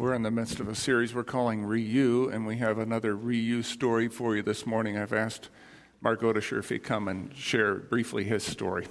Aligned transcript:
We're 0.00 0.14
in 0.14 0.22
the 0.22 0.30
midst 0.30 0.60
of 0.60 0.68
a 0.68 0.74
series 0.74 1.14
we're 1.14 1.24
calling 1.24 1.62
Reu, 1.62 2.32
and 2.32 2.46
we 2.46 2.56
have 2.56 2.78
another 2.78 3.14
Reu 3.14 3.62
story 3.62 4.08
for 4.08 4.34
you 4.34 4.42
this 4.42 4.64
morning. 4.64 4.96
I've 4.96 5.12
asked 5.12 5.50
Mark 6.00 6.22
Odisher 6.22 6.58
if 6.58 6.70
he'd 6.70 6.82
come 6.82 7.06
and 7.06 7.36
share 7.36 7.74
briefly 7.74 8.24
his 8.24 8.42
story. 8.42 8.88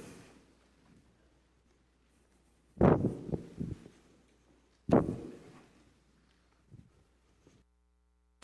My 2.80 2.92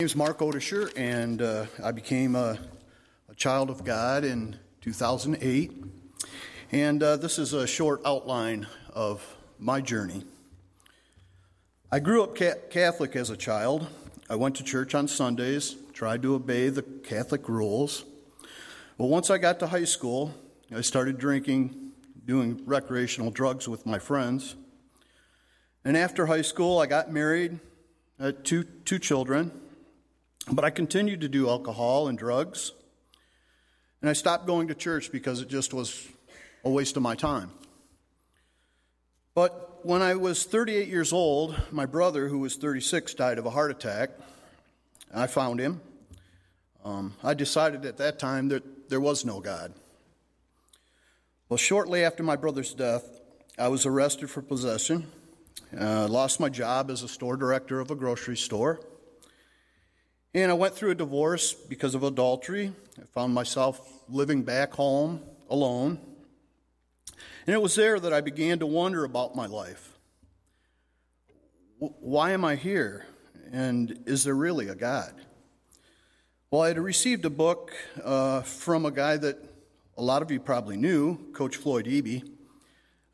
is 0.00 0.16
Mark 0.16 0.38
Odisher, 0.40 0.92
and 0.96 1.40
uh, 1.42 1.66
I 1.84 1.92
became 1.92 2.34
a, 2.34 2.58
a, 3.28 3.34
child 3.36 3.70
of 3.70 3.84
God 3.84 4.24
in 4.24 4.56
2008. 4.80 5.84
And 6.72 7.00
uh, 7.00 7.16
this 7.16 7.38
is 7.38 7.52
a 7.52 7.68
short 7.68 8.00
outline 8.04 8.66
of 8.92 9.24
my 9.56 9.80
journey. 9.80 10.24
I 11.92 12.00
grew 12.00 12.24
up 12.24 12.34
Catholic 12.34 13.14
as 13.14 13.30
a 13.30 13.36
child. 13.36 13.86
I 14.28 14.34
went 14.34 14.56
to 14.56 14.64
church 14.64 14.92
on 14.96 15.06
Sundays, 15.06 15.76
tried 15.92 16.20
to 16.22 16.34
obey 16.34 16.68
the 16.68 16.82
Catholic 16.82 17.48
rules. 17.48 18.04
But 18.98 19.06
once 19.06 19.30
I 19.30 19.38
got 19.38 19.60
to 19.60 19.68
high 19.68 19.84
school, 19.84 20.34
I 20.74 20.80
started 20.80 21.16
drinking, 21.16 21.92
doing 22.24 22.60
recreational 22.66 23.30
drugs 23.30 23.68
with 23.68 23.86
my 23.86 24.00
friends. 24.00 24.56
And 25.84 25.96
after 25.96 26.26
high 26.26 26.42
school, 26.42 26.80
I 26.80 26.86
got 26.86 27.12
married, 27.12 27.60
had 28.18 28.44
two, 28.44 28.64
two 28.64 28.98
children. 28.98 29.52
But 30.50 30.64
I 30.64 30.70
continued 30.70 31.20
to 31.20 31.28
do 31.28 31.48
alcohol 31.48 32.08
and 32.08 32.18
drugs. 32.18 32.72
And 34.00 34.10
I 34.10 34.12
stopped 34.12 34.44
going 34.44 34.66
to 34.68 34.74
church 34.74 35.12
because 35.12 35.40
it 35.40 35.48
just 35.48 35.72
was 35.72 36.04
a 36.64 36.68
waste 36.68 36.96
of 36.96 37.04
my 37.04 37.14
time. 37.14 37.52
But 39.36 39.75
when 39.86 40.02
I 40.02 40.16
was 40.16 40.42
38 40.42 40.88
years 40.88 41.12
old, 41.12 41.56
my 41.70 41.86
brother, 41.86 42.26
who 42.26 42.40
was 42.40 42.56
36, 42.56 43.14
died 43.14 43.38
of 43.38 43.46
a 43.46 43.50
heart 43.50 43.70
attack. 43.70 44.10
I 45.14 45.28
found 45.28 45.60
him. 45.60 45.80
Um, 46.84 47.14
I 47.22 47.34
decided 47.34 47.86
at 47.86 47.98
that 47.98 48.18
time 48.18 48.48
that 48.48 48.90
there 48.90 48.98
was 48.98 49.24
no 49.24 49.38
God. 49.38 49.72
Well, 51.48 51.56
shortly 51.56 52.02
after 52.02 52.24
my 52.24 52.34
brother's 52.34 52.74
death, 52.74 53.20
I 53.56 53.68
was 53.68 53.86
arrested 53.86 54.28
for 54.28 54.42
possession, 54.42 55.06
uh, 55.78 56.08
lost 56.08 56.40
my 56.40 56.48
job 56.48 56.90
as 56.90 57.04
a 57.04 57.08
store 57.08 57.36
director 57.36 57.78
of 57.78 57.92
a 57.92 57.94
grocery 57.94 58.36
store, 58.36 58.80
and 60.34 60.50
I 60.50 60.54
went 60.54 60.74
through 60.74 60.90
a 60.90 60.96
divorce 60.96 61.54
because 61.54 61.94
of 61.94 62.02
adultery. 62.02 62.72
I 63.00 63.04
found 63.14 63.34
myself 63.34 64.02
living 64.08 64.42
back 64.42 64.74
home 64.74 65.22
alone. 65.48 66.00
And 67.46 67.54
it 67.54 67.62
was 67.62 67.76
there 67.76 68.00
that 68.00 68.12
I 68.12 68.20
began 68.22 68.58
to 68.58 68.66
wonder 68.66 69.04
about 69.04 69.36
my 69.36 69.46
life. 69.46 69.96
Why 71.78 72.32
am 72.32 72.44
I 72.44 72.56
here? 72.56 73.06
And 73.52 74.02
is 74.04 74.24
there 74.24 74.34
really 74.34 74.66
a 74.66 74.74
God? 74.74 75.14
Well, 76.50 76.62
I 76.62 76.68
had 76.68 76.78
received 76.78 77.24
a 77.24 77.30
book 77.30 77.72
uh, 78.02 78.42
from 78.42 78.84
a 78.84 78.90
guy 78.90 79.16
that 79.18 79.38
a 79.96 80.02
lot 80.02 80.22
of 80.22 80.32
you 80.32 80.40
probably 80.40 80.76
knew, 80.76 81.32
Coach 81.32 81.54
Floyd 81.54 81.86
Eby. 81.86 82.28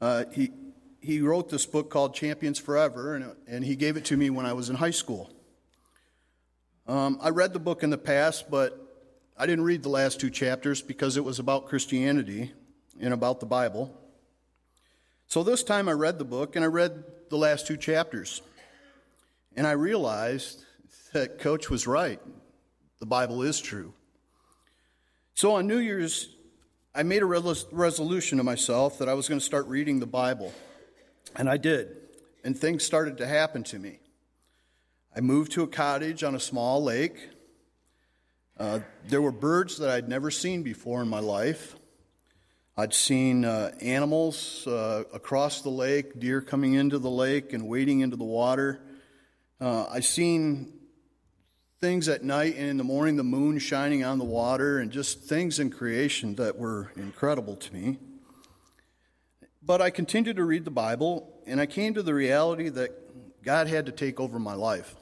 Uh, 0.00 0.24
he, 0.32 0.50
he 1.02 1.20
wrote 1.20 1.50
this 1.50 1.66
book 1.66 1.90
called 1.90 2.14
Champions 2.14 2.58
Forever, 2.58 3.14
and, 3.14 3.36
and 3.46 3.64
he 3.64 3.76
gave 3.76 3.98
it 3.98 4.06
to 4.06 4.16
me 4.16 4.30
when 4.30 4.46
I 4.46 4.54
was 4.54 4.70
in 4.70 4.76
high 4.76 4.90
school. 4.90 5.30
Um, 6.86 7.18
I 7.20 7.28
read 7.28 7.52
the 7.52 7.58
book 7.58 7.82
in 7.82 7.90
the 7.90 7.98
past, 7.98 8.50
but 8.50 8.78
I 9.36 9.44
didn't 9.44 9.64
read 9.64 9.82
the 9.82 9.90
last 9.90 10.20
two 10.20 10.30
chapters 10.30 10.80
because 10.80 11.18
it 11.18 11.24
was 11.24 11.38
about 11.38 11.66
Christianity 11.66 12.52
and 12.98 13.12
about 13.12 13.38
the 13.40 13.46
Bible. 13.46 13.98
So 15.32 15.42
this 15.42 15.62
time 15.62 15.88
I 15.88 15.92
read 15.92 16.18
the 16.18 16.26
book 16.26 16.56
and 16.56 16.62
I 16.62 16.68
read 16.68 17.04
the 17.30 17.38
last 17.38 17.66
two 17.66 17.78
chapters. 17.78 18.42
And 19.56 19.66
I 19.66 19.70
realized 19.70 20.62
that 21.14 21.38
Coach 21.38 21.70
was 21.70 21.86
right. 21.86 22.20
The 23.00 23.06
Bible 23.06 23.40
is 23.40 23.58
true. 23.58 23.94
So 25.32 25.52
on 25.52 25.66
New 25.66 25.78
Year's, 25.78 26.28
I 26.94 27.02
made 27.02 27.22
a 27.22 27.24
resolution 27.24 28.36
to 28.36 28.44
myself 28.44 28.98
that 28.98 29.08
I 29.08 29.14
was 29.14 29.26
going 29.26 29.40
to 29.40 29.44
start 29.44 29.66
reading 29.68 30.00
the 30.00 30.06
Bible. 30.06 30.52
And 31.34 31.48
I 31.48 31.56
did. 31.56 31.96
And 32.44 32.54
things 32.54 32.84
started 32.84 33.16
to 33.16 33.26
happen 33.26 33.62
to 33.62 33.78
me. 33.78 34.00
I 35.16 35.22
moved 35.22 35.52
to 35.52 35.62
a 35.62 35.66
cottage 35.66 36.22
on 36.22 36.34
a 36.34 36.40
small 36.40 36.84
lake. 36.84 37.16
Uh, 38.60 38.80
there 39.08 39.22
were 39.22 39.32
birds 39.32 39.78
that 39.78 39.88
I'd 39.88 40.10
never 40.10 40.30
seen 40.30 40.62
before 40.62 41.00
in 41.00 41.08
my 41.08 41.20
life. 41.20 41.74
I'd 42.74 42.94
seen 42.94 43.44
uh, 43.44 43.72
animals 43.82 44.66
uh, 44.66 45.04
across 45.12 45.60
the 45.60 45.68
lake, 45.68 46.18
deer 46.18 46.40
coming 46.40 46.72
into 46.72 46.98
the 46.98 47.10
lake 47.10 47.52
and 47.52 47.68
wading 47.68 48.00
into 48.00 48.16
the 48.16 48.24
water. 48.24 48.80
Uh, 49.60 49.84
I've 49.90 50.06
seen 50.06 50.72
things 51.82 52.08
at 52.08 52.24
night 52.24 52.54
and 52.56 52.70
in 52.70 52.76
the 52.78 52.84
morning, 52.84 53.16
the 53.16 53.24
moon 53.24 53.58
shining 53.58 54.04
on 54.04 54.18
the 54.18 54.24
water, 54.24 54.78
and 54.78 54.90
just 54.90 55.20
things 55.20 55.58
in 55.58 55.68
creation 55.68 56.36
that 56.36 56.56
were 56.56 56.90
incredible 56.96 57.56
to 57.56 57.74
me. 57.74 57.98
But 59.62 59.82
I 59.82 59.90
continued 59.90 60.36
to 60.36 60.44
read 60.44 60.64
the 60.64 60.70
Bible, 60.70 61.42
and 61.46 61.60
I 61.60 61.66
came 61.66 61.92
to 61.92 62.02
the 62.02 62.14
reality 62.14 62.70
that 62.70 63.42
God 63.42 63.66
had 63.66 63.84
to 63.84 63.92
take 63.92 64.18
over 64.18 64.38
my 64.38 64.54
life. 64.54 64.96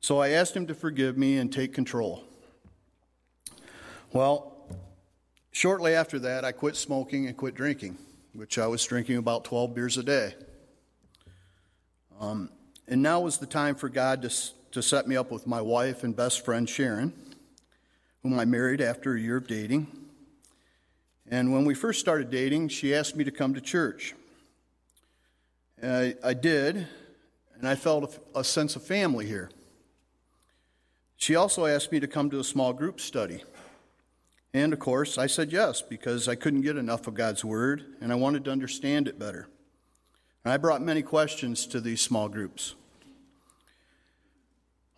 So 0.00 0.18
I 0.18 0.28
asked 0.30 0.54
Him 0.54 0.66
to 0.66 0.74
forgive 0.74 1.16
me 1.16 1.38
and 1.38 1.50
take 1.50 1.72
control. 1.72 2.22
Well, 4.12 4.53
Shortly 5.54 5.94
after 5.94 6.18
that, 6.18 6.44
I 6.44 6.50
quit 6.50 6.74
smoking 6.74 7.28
and 7.28 7.36
quit 7.36 7.54
drinking, 7.54 7.96
which 8.32 8.58
I 8.58 8.66
was 8.66 8.84
drinking 8.84 9.18
about 9.18 9.44
12 9.44 9.72
beers 9.72 9.96
a 9.96 10.02
day. 10.02 10.34
Um, 12.20 12.50
and 12.88 13.00
now 13.00 13.20
was 13.20 13.38
the 13.38 13.46
time 13.46 13.76
for 13.76 13.88
God 13.88 14.22
to, 14.22 14.30
to 14.72 14.82
set 14.82 15.06
me 15.06 15.16
up 15.16 15.30
with 15.30 15.46
my 15.46 15.60
wife 15.60 16.02
and 16.02 16.14
best 16.14 16.44
friend 16.44 16.68
Sharon, 16.68 17.12
whom 18.24 18.36
I 18.36 18.44
married 18.44 18.80
after 18.80 19.14
a 19.14 19.20
year 19.20 19.36
of 19.36 19.46
dating. 19.46 19.86
And 21.30 21.52
when 21.52 21.64
we 21.64 21.74
first 21.76 22.00
started 22.00 22.32
dating, 22.32 22.70
she 22.70 22.92
asked 22.92 23.14
me 23.14 23.22
to 23.22 23.30
come 23.30 23.54
to 23.54 23.60
church. 23.60 24.16
I, 25.80 26.16
I 26.24 26.34
did, 26.34 26.88
and 27.56 27.68
I 27.68 27.76
felt 27.76 28.20
a, 28.34 28.40
a 28.40 28.44
sense 28.44 28.74
of 28.74 28.82
family 28.82 29.26
here. 29.26 29.52
She 31.16 31.36
also 31.36 31.64
asked 31.64 31.92
me 31.92 32.00
to 32.00 32.08
come 32.08 32.28
to 32.30 32.40
a 32.40 32.44
small 32.44 32.72
group 32.72 32.98
study. 33.00 33.44
And 34.54 34.72
of 34.72 34.78
course, 34.78 35.18
I 35.18 35.26
said 35.26 35.50
yes 35.50 35.82
because 35.82 36.28
I 36.28 36.36
couldn't 36.36 36.62
get 36.62 36.76
enough 36.76 37.08
of 37.08 37.14
God's 37.14 37.44
Word 37.44 37.84
and 38.00 38.12
I 38.12 38.14
wanted 38.14 38.44
to 38.44 38.52
understand 38.52 39.08
it 39.08 39.18
better. 39.18 39.48
And 40.44 40.52
I 40.52 40.58
brought 40.58 40.80
many 40.80 41.02
questions 41.02 41.66
to 41.66 41.80
these 41.80 42.00
small 42.00 42.28
groups. 42.28 42.76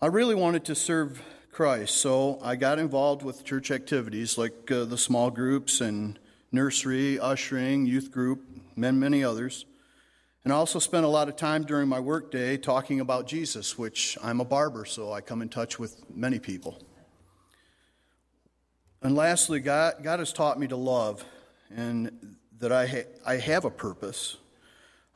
I 0.01 0.07
really 0.07 0.35
wanted 0.35 0.67
to 0.67 0.75
serve 0.75 1.23
Christ, 1.51 1.97
so 1.97 2.39
I 2.43 2.55
got 2.57 2.79
involved 2.79 3.23
with 3.23 3.45
church 3.45 3.71
activities 3.71 4.37
like 4.37 4.71
uh, 4.71 4.85
the 4.85 4.99
small 4.99 5.31
groups 5.31 5.81
and 5.81 6.19
nursery, 6.53 7.19
ushering, 7.19 7.87
youth 7.87 8.11
group, 8.11 8.43
and 8.77 9.01
many 9.01 9.25
others. 9.25 9.65
And 10.45 10.53
I 10.53 10.57
also 10.57 10.79
spent 10.79 11.07
a 11.07 11.09
lot 11.09 11.31
of 11.31 11.37
time 11.37 11.65
during 11.65 11.89
my 11.89 11.99
workday 11.99 12.59
talking 12.59 13.01
about 13.01 13.27
Jesus, 13.27 13.79
which 13.79 14.19
I'm 14.23 14.41
a 14.41 14.45
barber, 14.45 14.85
so 14.85 15.15
I 15.15 15.23
come 15.23 15.41
in 15.41 15.49
touch 15.49 15.79
with 15.79 16.05
many 16.15 16.39
people. 16.39 16.79
And 19.07 19.15
lastly, 19.15 19.61
God, 19.61 20.03
God 20.03 20.19
has 20.19 20.33
taught 20.33 20.59
me 20.59 20.67
to 20.67 20.75
love 20.75 21.25
and 21.73 22.37
that 22.59 22.73
I, 22.73 22.87
ha- 22.89 23.09
I 23.25 23.37
have 23.37 23.65
a 23.65 23.71
purpose. 23.71 24.37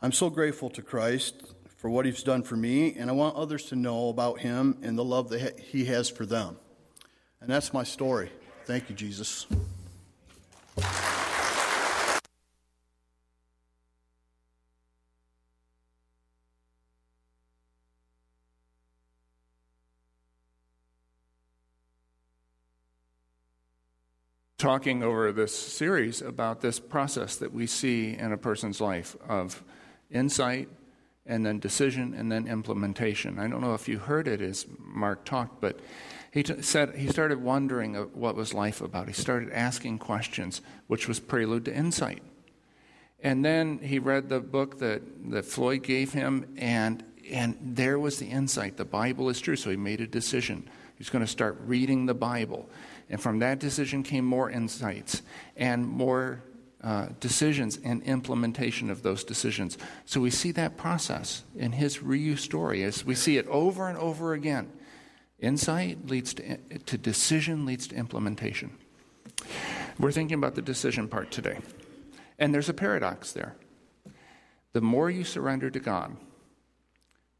I'm 0.01 0.13
so 0.13 0.31
grateful 0.31 0.71
to 0.71 0.81
Christ 0.81 1.35
for 1.77 1.91
what 1.91 2.07
he's 2.07 2.23
done 2.23 2.45
for 2.45 2.55
me, 2.55 2.95
and 2.95 3.11
I 3.11 3.15
want 3.15 3.35
others 3.35 3.65
to 3.65 3.75
know 3.75 4.09
about 4.09 4.39
him 4.39 4.79
and 4.83 4.97
the 4.97 5.03
love 5.03 5.29
that 5.31 5.59
he 5.59 5.87
has 5.87 6.09
for 6.09 6.25
them. 6.25 6.57
And 7.41 7.51
that's 7.51 7.73
my 7.73 7.83
story. 7.83 8.31
Thank 8.65 8.91
you, 8.91 8.95
Jesus. 8.95 9.49
Talking 24.61 25.03
over 25.03 25.33
this 25.33 25.57
series 25.59 26.21
about 26.21 26.61
this 26.61 26.79
process 26.79 27.37
that 27.37 27.51
we 27.51 27.67
see 27.67 28.13
in 28.13 28.31
a 28.31 28.37
person's 28.37 28.79
life 28.79 29.17
of 29.27 29.63
insight 30.11 30.69
and 31.25 31.47
then 31.47 31.59
decision 31.59 32.13
and 32.13 32.31
then 32.31 32.47
implementation. 32.47 33.39
I 33.39 33.49
don't 33.49 33.63
know 33.63 33.73
if 33.73 33.89
you 33.89 33.99
heard 33.99 34.29
it 34.29 34.43
as 34.43 34.67
Mark 34.79 35.25
talked, 35.25 35.63
but 35.63 35.81
he 36.31 36.43
t- 36.43 36.61
said 36.61 36.95
he 36.95 37.09
started 37.09 37.43
wondering 37.43 37.95
what 37.95 38.37
was 38.37 38.53
life 38.53 38.83
about. 38.83 39.07
He 39.07 39.15
started 39.15 39.51
asking 39.51 39.99
questions, 39.99 40.61
which 40.89 41.09
was 41.09 41.21
prelude 41.21 41.65
to 41.65 41.75
insight. 41.75 42.23
And 43.23 43.43
then 43.43 43.79
he 43.79 43.99
read 43.99 44.29
the 44.29 44.41
book 44.41 44.79
that, 44.81 45.03
that 45.31 45.47
Floyd 45.47 45.85
gave 45.85 46.13
him, 46.13 46.47
and, 46.59 47.03
and 47.31 47.57
there 47.63 47.99
was 47.99 48.19
the 48.19 48.27
insight. 48.27 48.77
The 48.77 48.85
Bible 48.85 49.31
is 49.31 49.41
true. 49.41 49.57
So 49.57 49.71
he 49.71 49.77
made 49.77 50.03
a 50.03 50.07
decision. 50.07 50.69
He's 50.99 51.09
going 51.09 51.25
to 51.25 51.31
start 51.31 51.59
reading 51.65 52.05
the 52.05 52.15
Bible. 52.15 52.69
And 53.11 53.21
from 53.21 53.41
that 53.41 53.59
decision 53.59 54.03
came 54.03 54.25
more 54.25 54.51
insights 54.51 55.23
and 55.57 55.87
more 55.87 56.43
uh, 56.83 57.09
decisions 57.19 57.79
and 57.85 58.03
implementation 58.05 58.89
of 58.89 59.03
those 59.03 59.25
decisions. 59.25 59.77
So 60.07 60.21
we 60.21 60.31
see 60.31 60.53
that 60.53 60.77
process 60.77 61.43
in 61.55 61.73
his 61.73 61.99
reuse 61.99 62.39
story 62.39 62.85
as 62.85 63.05
we 63.05 63.15
see 63.15 63.37
it 63.37 63.47
over 63.49 63.89
and 63.89 63.99
over 63.99 64.33
again. 64.33 64.73
Insight 65.41 66.09
leads 66.09 66.35
to, 66.35 66.57
to 66.57 66.97
decision, 66.97 67.67
leads 67.67 67.89
to 67.89 67.97
implementation. 67.97 68.71
We're 69.99 70.13
thinking 70.13 70.39
about 70.39 70.55
the 70.55 70.63
decision 70.63 71.09
part 71.09 71.31
today. 71.31 71.59
And 72.39 72.55
there's 72.55 72.69
a 72.69 72.75
paradox 72.75 73.33
there. 73.33 73.57
The 74.73 74.81
more 74.81 75.11
you 75.11 75.25
surrender 75.25 75.69
to 75.71 75.81
God, 75.81 76.17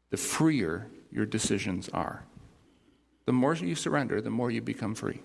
the 0.09 0.17
freer 0.17 0.87
your 1.11 1.25
decisions 1.25 1.89
are. 1.89 2.25
The 3.25 3.33
more 3.33 3.55
you 3.55 3.75
surrender, 3.75 4.21
the 4.21 4.29
more 4.29 4.51
you 4.51 4.61
become 4.61 4.93
free. 4.93 5.21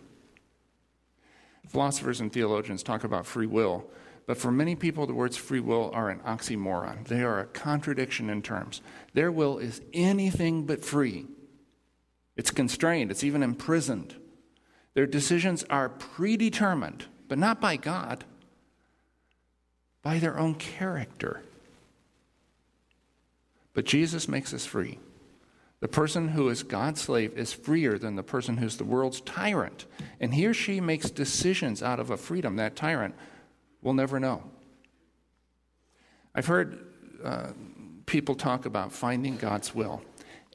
Philosophers 1.66 2.20
and 2.20 2.32
theologians 2.32 2.82
talk 2.82 3.04
about 3.04 3.26
free 3.26 3.46
will, 3.46 3.84
but 4.26 4.38
for 4.38 4.50
many 4.50 4.74
people, 4.74 5.06
the 5.06 5.14
words 5.14 5.36
free 5.36 5.60
will 5.60 5.90
are 5.92 6.10
an 6.10 6.20
oxymoron. 6.20 7.06
They 7.06 7.22
are 7.22 7.38
a 7.38 7.46
contradiction 7.46 8.28
in 8.28 8.42
terms. 8.42 8.80
Their 9.14 9.30
will 9.30 9.58
is 9.58 9.80
anything 9.92 10.66
but 10.66 10.84
free, 10.84 11.26
it's 12.36 12.50
constrained, 12.50 13.10
it's 13.10 13.24
even 13.24 13.42
imprisoned. 13.42 14.16
Their 14.94 15.06
decisions 15.06 15.62
are 15.64 15.90
predetermined, 15.90 17.06
but 17.28 17.38
not 17.38 17.60
by 17.60 17.76
God, 17.76 18.24
by 20.02 20.18
their 20.18 20.38
own 20.38 20.54
character. 20.54 21.42
But 23.74 23.84
Jesus 23.84 24.26
makes 24.26 24.54
us 24.54 24.64
free. 24.64 24.98
The 25.86 25.92
person 25.92 26.26
who 26.26 26.48
is 26.48 26.64
God's 26.64 27.00
slave 27.00 27.38
is 27.38 27.52
freer 27.52 27.96
than 27.96 28.16
the 28.16 28.24
person 28.24 28.56
who's 28.56 28.76
the 28.76 28.82
world's 28.82 29.20
tyrant. 29.20 29.86
And 30.18 30.34
he 30.34 30.44
or 30.44 30.52
she 30.52 30.80
makes 30.80 31.10
decisions 31.10 31.80
out 31.80 32.00
of 32.00 32.10
a 32.10 32.16
freedom 32.16 32.56
that 32.56 32.74
tyrant 32.74 33.14
will 33.82 33.94
never 33.94 34.18
know. 34.18 34.42
I've 36.34 36.46
heard 36.46 36.84
uh, 37.22 37.52
people 38.04 38.34
talk 38.34 38.66
about 38.66 38.90
finding 38.90 39.36
God's 39.36 39.76
will 39.76 40.02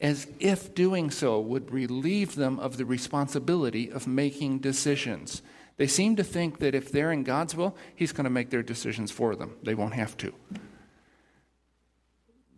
as 0.02 0.28
if 0.42 0.76
doing 0.76 1.10
so 1.10 1.40
would 1.40 1.72
relieve 1.72 2.36
them 2.36 2.60
of 2.60 2.76
the 2.76 2.84
responsibility 2.84 3.90
of 3.90 4.08
making 4.08 4.60
decisions. 4.60 5.42
They 5.78 5.88
seem 5.88 6.18
to 6.18 6.26
think 6.26 6.60
that 6.60 6.76
if 6.76 6.92
they're 6.92 7.14
in 7.14 7.24
God's 7.24 7.56
will, 7.56 7.78
He's 7.96 8.12
going 8.12 8.26
to 8.26 8.30
make 8.30 8.50
their 8.50 8.64
decisions 8.64 9.12
for 9.12 9.38
them. 9.38 9.56
They 9.64 9.76
won't 9.76 9.94
have 9.94 10.18
to. 10.18 10.34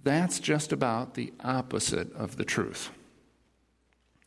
That's 0.03 0.39
just 0.39 0.71
about 0.73 1.13
the 1.13 1.33
opposite 1.39 2.13
of 2.13 2.35
the 2.35 2.45
truth. 2.45 2.91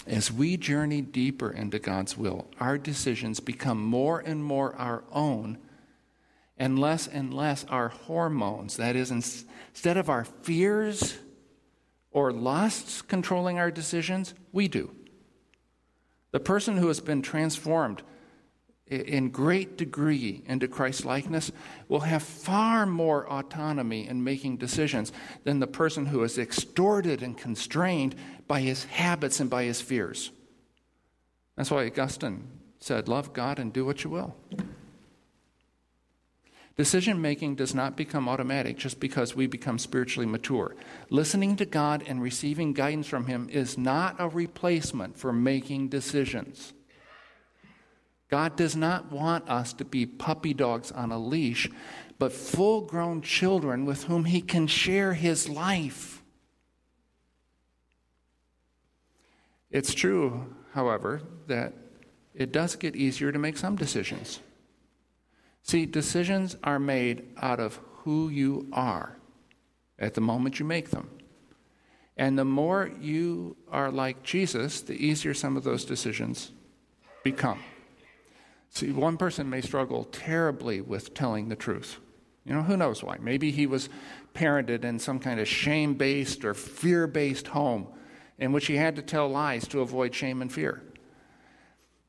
As 0.07 0.33
we 0.33 0.57
journey 0.57 1.03
deeper 1.03 1.51
into 1.51 1.79
God's 1.79 2.17
will, 2.17 2.47
our 2.61 2.79
decisions 2.79 3.41
become 3.41 3.83
more 3.83 4.21
and 4.21 4.45
more 4.45 4.75
our 4.77 5.05
own 5.13 5.59
and 6.57 6.79
less 6.79 7.07
and 7.07 7.35
less 7.35 7.65
our 7.69 7.89
hormones. 7.89 8.77
That 8.77 8.97
is, 8.97 9.11
instead 9.11 9.97
of 9.97 10.09
our 10.09 10.25
fears 10.25 11.19
or 12.11 12.33
lusts 12.33 13.03
controlling 13.03 13.59
our 13.59 13.71
decisions, 13.71 14.33
we 14.53 14.69
do. 14.69 14.95
The 16.31 16.41
person 16.41 16.79
who 16.79 16.89
has 16.89 17.01
been 17.01 17.21
transformed 17.21 18.03
in 18.89 19.31
great 19.31 19.77
degree 19.77 20.43
into 20.47 20.69
Christ 20.69 21.05
likeness 21.05 21.51
will 21.89 22.01
have 22.01 22.23
far 22.23 22.87
more 22.87 23.29
autonomy 23.31 24.07
in 24.07 24.23
making 24.23 24.59
decisions 24.59 25.13
than 25.45 25.59
the 25.59 25.67
person 25.67 26.07
who 26.07 26.23
is 26.23 26.39
extorted 26.39 27.23
and 27.23 27.37
constrained 27.37 28.15
by 28.47 28.61
his 28.61 28.85
habits 28.85 29.41
and 29.41 29.51
by 29.51 29.65
his 29.65 29.81
fears. 29.81 30.31
That's 31.57 31.71
why 31.71 31.87
Augustine 31.87 32.47
said, 32.79 33.09
Love 33.09 33.33
God 33.33 33.59
and 33.59 33.73
do 33.73 33.85
what 33.85 34.05
you 34.05 34.11
will. 34.11 34.37
Decision 36.77 37.23
making 37.23 37.55
does 37.55 37.75
not 37.75 37.97
become 37.97 38.29
automatic 38.29 38.77
just 38.77 39.01
because 39.01 39.35
we 39.35 39.47
become 39.47 39.79
spiritually 39.79 40.27
mature. 40.27 40.77
Listening 41.09 41.57
to 41.57 41.65
God 41.65 42.05
and 42.07 42.21
receiving 42.21 42.75
guidance 42.75 43.07
from 43.07 43.27
Him 43.27 43.49
is 43.51 43.79
not 43.79 44.15
a 44.19 44.29
replacement 44.29 45.19
for 45.19 45.33
making 45.33 45.89
decisions. 45.89 46.75
God 48.29 48.57
does 48.57 48.75
not 48.75 49.13
want 49.13 49.49
us 49.49 49.73
to 49.75 49.85
be 49.85 50.05
puppy 50.05 50.53
dogs 50.53 50.91
on 50.91 51.13
a 51.13 51.19
leash, 51.19 51.71
but 52.19 52.33
full 52.33 52.81
grown 52.81 53.23
children 53.23 53.85
with 53.85 54.05
whom 54.05 54.25
He 54.25 54.41
can 54.41 54.67
share 54.67 55.15
His 55.15 55.49
life. 55.49 56.23
It's 59.71 59.95
true, 59.95 60.55
however, 60.73 61.23
that 61.47 61.73
it 62.35 62.53
does 62.53 62.77
get 62.77 62.97
easier 62.97 63.31
to 63.33 63.39
make 63.39 63.57
some 63.57 63.77
decisions. 63.77 64.41
See, 65.63 65.87
decisions 65.87 66.57
are 66.63 66.79
made 66.79 67.25
out 67.41 67.61
of 67.61 67.81
who 67.99 68.29
you 68.29 68.69
are 68.73 69.17
at 69.99 70.15
the 70.15 70.21
moment 70.21 70.59
you 70.59 70.65
make 70.65 70.91
them. 70.91 71.11
And 72.17 72.39
the 72.39 72.45
more 72.45 72.91
you 73.01 73.57
are 73.69 73.91
like 73.91 74.23
Jesus, 74.23 74.81
the 74.81 74.95
easier 74.95 75.35
some 75.35 75.57
of 75.57 75.65
those 75.65 75.85
decisions 75.85 76.53
become. 77.25 77.61
See, 78.77 78.93
one 78.93 79.17
person 79.17 79.49
may 79.49 79.63
struggle 79.63 80.05
terribly 80.05 80.83
with 80.83 81.15
telling 81.15 81.49
the 81.49 81.57
truth. 81.57 81.99
You 82.45 82.53
know, 82.53 82.61
who 82.61 82.77
knows 82.77 83.03
why? 83.03 83.17
Maybe 83.19 83.51
he 83.51 83.67
was 83.67 83.89
parented 84.35 84.85
in 84.85 84.99
some 84.99 85.19
kind 85.19 85.41
of 85.41 85.49
shame 85.49 85.95
based 85.95 86.45
or 86.45 86.53
fear 86.53 87.07
based 87.07 87.47
home 87.47 87.87
in 88.39 88.53
which 88.53 88.67
he 88.67 88.77
had 88.77 88.97
to 88.97 89.01
tell 89.01 89.29
lies 89.29 89.67
to 89.69 89.81
avoid 89.81 90.15
shame 90.15 90.43
and 90.43 90.53
fear. 90.53 90.83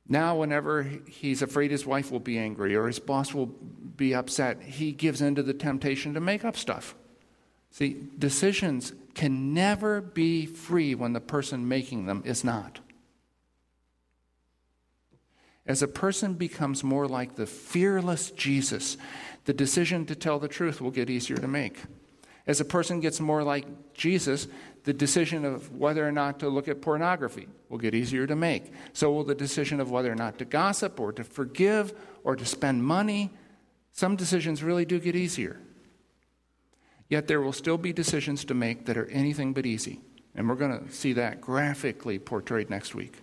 Now, 0.09 0.35
whenever 0.35 0.83
he's 0.83 1.41
afraid 1.41 1.71
his 1.71 1.85
wife 1.85 2.11
will 2.11 2.19
be 2.19 2.37
angry 2.37 2.75
or 2.75 2.87
his 2.87 2.99
boss 2.99 3.33
will 3.33 3.45
be 3.45 4.13
upset, 4.13 4.61
he 4.61 4.91
gives 4.91 5.21
in 5.21 5.35
to 5.35 5.43
the 5.43 5.53
temptation 5.53 6.15
to 6.15 6.19
make 6.19 6.43
up 6.43 6.57
stuff. 6.57 6.95
See, 7.71 7.95
decisions 8.19 8.91
can 9.13 9.53
never 9.53 10.01
be 10.01 10.45
free 10.45 10.95
when 10.95 11.13
the 11.13 11.21
person 11.21 11.69
making 11.69 12.07
them 12.07 12.23
is 12.25 12.43
not. 12.43 12.81
As 15.67 15.81
a 15.81 15.87
person 15.87 16.33
becomes 16.33 16.83
more 16.83 17.07
like 17.07 17.35
the 17.35 17.45
fearless 17.45 18.31
Jesus, 18.31 18.97
the 19.45 19.53
decision 19.53 20.05
to 20.05 20.15
tell 20.15 20.39
the 20.39 20.47
truth 20.47 20.79
will 20.79 20.91
get 20.91 21.09
easier 21.09 21.37
to 21.37 21.47
make. 21.47 21.83
As 22.47 22.61
a 22.61 22.65
person 22.65 23.01
gets 23.01 23.19
more 23.19 23.43
like 23.43 23.93
Jesus, 23.93 24.47
the 24.85 24.93
decision 24.93 25.43
of 25.43 25.75
whether 25.75 26.07
or 26.07 26.13
not 26.13 26.39
to 26.39 26.47
look 26.47 26.69
at 26.69 26.81
pornography 26.81 27.49
will 27.67 27.77
get 27.77 27.93
easier 27.93 28.25
to 28.25 28.37
make. 28.37 28.71
So 28.93 29.11
will 29.11 29.25
the 29.25 29.35
decision 29.35 29.81
of 29.81 29.91
whether 29.91 30.09
or 30.09 30.15
not 30.15 30.37
to 30.39 30.45
gossip 30.45 30.97
or 30.97 31.11
to 31.11 31.25
forgive 31.25 31.93
or 32.23 32.37
to 32.37 32.45
spend 32.45 32.85
money. 32.85 33.33
Some 33.91 34.15
decisions 34.15 34.63
really 34.63 34.85
do 34.85 34.97
get 34.97 35.17
easier. 35.17 35.59
Yet 37.09 37.27
there 37.27 37.41
will 37.41 37.53
still 37.53 37.77
be 37.77 37.91
decisions 37.91 38.45
to 38.45 38.53
make 38.53 38.85
that 38.85 38.97
are 38.97 39.07
anything 39.07 39.51
but 39.51 39.65
easy. 39.65 39.99
And 40.33 40.47
we're 40.47 40.55
going 40.55 40.85
to 40.85 40.93
see 40.93 41.13
that 41.13 41.41
graphically 41.41 42.19
portrayed 42.19 42.69
next 42.69 42.95
week. 42.95 43.21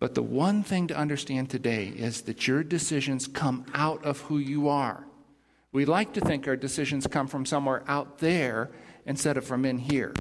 But 0.00 0.14
the 0.14 0.22
one 0.22 0.62
thing 0.62 0.86
to 0.88 0.96
understand 0.96 1.50
today 1.50 1.88
is 1.88 2.22
that 2.22 2.48
your 2.48 2.64
decisions 2.64 3.28
come 3.28 3.66
out 3.74 4.02
of 4.04 4.22
who 4.22 4.38
you 4.38 4.68
are. 4.68 5.04
We 5.72 5.84
like 5.84 6.14
to 6.14 6.20
think 6.22 6.48
our 6.48 6.56
decisions 6.56 7.06
come 7.06 7.28
from 7.28 7.46
somewhere 7.46 7.84
out 7.86 8.18
there 8.18 8.70
instead 9.06 9.36
of 9.36 9.44
from 9.44 9.64
in 9.64 9.78
here, 9.78 10.14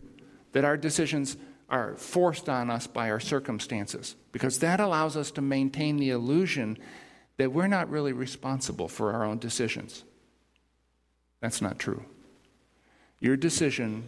that 0.52 0.66
our 0.66 0.78
decisions 0.78 1.38
are 1.70 1.96
forced 1.96 2.50
on 2.50 2.70
us 2.70 2.88
by 2.88 3.10
our 3.10 3.20
circumstances, 3.20 4.16
because 4.32 4.60
that 4.60 4.80
allows 4.80 5.16
us 5.16 5.32
to 5.32 5.42
maintain 5.42 5.98
the 5.98 6.10
illusion 6.10 6.78
that 7.38 7.54
we're 7.54 7.68
not 7.68 7.90
really 7.90 8.12
responsible 8.12 8.90
for 8.90 9.14
our 9.14 9.24
own 9.24 9.40
decisions. 9.40 10.04
That's 11.40 11.62
not 11.62 11.80
true. 11.80 12.04
Your 13.22 13.38
decision, 13.38 14.04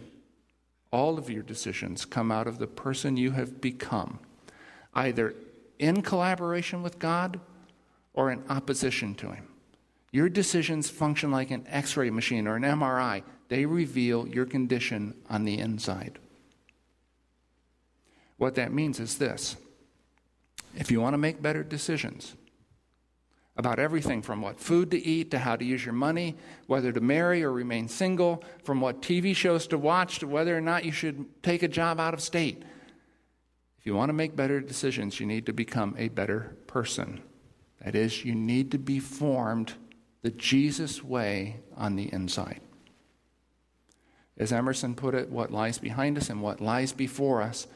all 0.90 1.16
of 1.18 1.30
your 1.30 1.42
decisions, 1.42 2.04
come 2.04 2.30
out 2.30 2.46
of 2.46 2.58
the 2.58 2.66
person 2.66 3.16
you 3.16 3.30
have 3.30 3.60
become, 3.60 4.18
either 4.94 5.34
in 5.82 6.00
collaboration 6.00 6.80
with 6.80 6.98
God 7.00 7.40
or 8.14 8.30
in 8.30 8.44
opposition 8.48 9.14
to 9.16 9.32
Him. 9.32 9.48
Your 10.12 10.28
decisions 10.28 10.88
function 10.88 11.32
like 11.32 11.50
an 11.50 11.66
x 11.66 11.96
ray 11.96 12.08
machine 12.08 12.46
or 12.46 12.56
an 12.56 12.62
MRI, 12.62 13.22
they 13.48 13.66
reveal 13.66 14.28
your 14.28 14.46
condition 14.46 15.14
on 15.28 15.44
the 15.44 15.58
inside. 15.58 16.18
What 18.36 18.54
that 18.54 18.72
means 18.72 19.00
is 19.00 19.18
this 19.18 19.56
if 20.76 20.90
you 20.90 21.00
want 21.00 21.14
to 21.14 21.18
make 21.18 21.42
better 21.42 21.64
decisions 21.64 22.34
about 23.56 23.78
everything 23.78 24.22
from 24.22 24.40
what 24.40 24.58
food 24.58 24.90
to 24.92 25.04
eat 25.04 25.30
to 25.32 25.38
how 25.38 25.56
to 25.56 25.64
use 25.64 25.84
your 25.84 25.92
money, 25.92 26.36
whether 26.68 26.92
to 26.92 27.00
marry 27.00 27.42
or 27.42 27.52
remain 27.52 27.88
single, 27.88 28.42
from 28.64 28.80
what 28.80 29.02
TV 29.02 29.34
shows 29.34 29.66
to 29.66 29.76
watch 29.76 30.20
to 30.20 30.28
whether 30.28 30.56
or 30.56 30.60
not 30.60 30.84
you 30.84 30.92
should 30.92 31.42
take 31.42 31.62
a 31.62 31.68
job 31.68 31.98
out 32.00 32.14
of 32.14 32.22
state, 32.22 32.62
if 33.82 33.86
you 33.86 33.96
want 33.96 34.10
to 34.10 34.14
make 34.14 34.36
better 34.36 34.60
decisions, 34.60 35.18
you 35.18 35.26
need 35.26 35.44
to 35.46 35.52
become 35.52 35.96
a 35.98 36.06
better 36.06 36.56
person. 36.68 37.20
That 37.84 37.96
is, 37.96 38.24
you 38.24 38.32
need 38.32 38.70
to 38.70 38.78
be 38.78 39.00
formed 39.00 39.74
the 40.22 40.30
Jesus 40.30 41.02
way 41.02 41.56
on 41.76 41.96
the 41.96 42.08
inside. 42.12 42.60
As 44.38 44.52
Emerson 44.52 44.94
put 44.94 45.16
it, 45.16 45.30
what 45.30 45.50
lies 45.50 45.78
behind 45.78 46.16
us 46.16 46.30
and 46.30 46.40
what 46.40 46.60
lies 46.60 46.92
before 46.92 47.42
us 47.42 47.66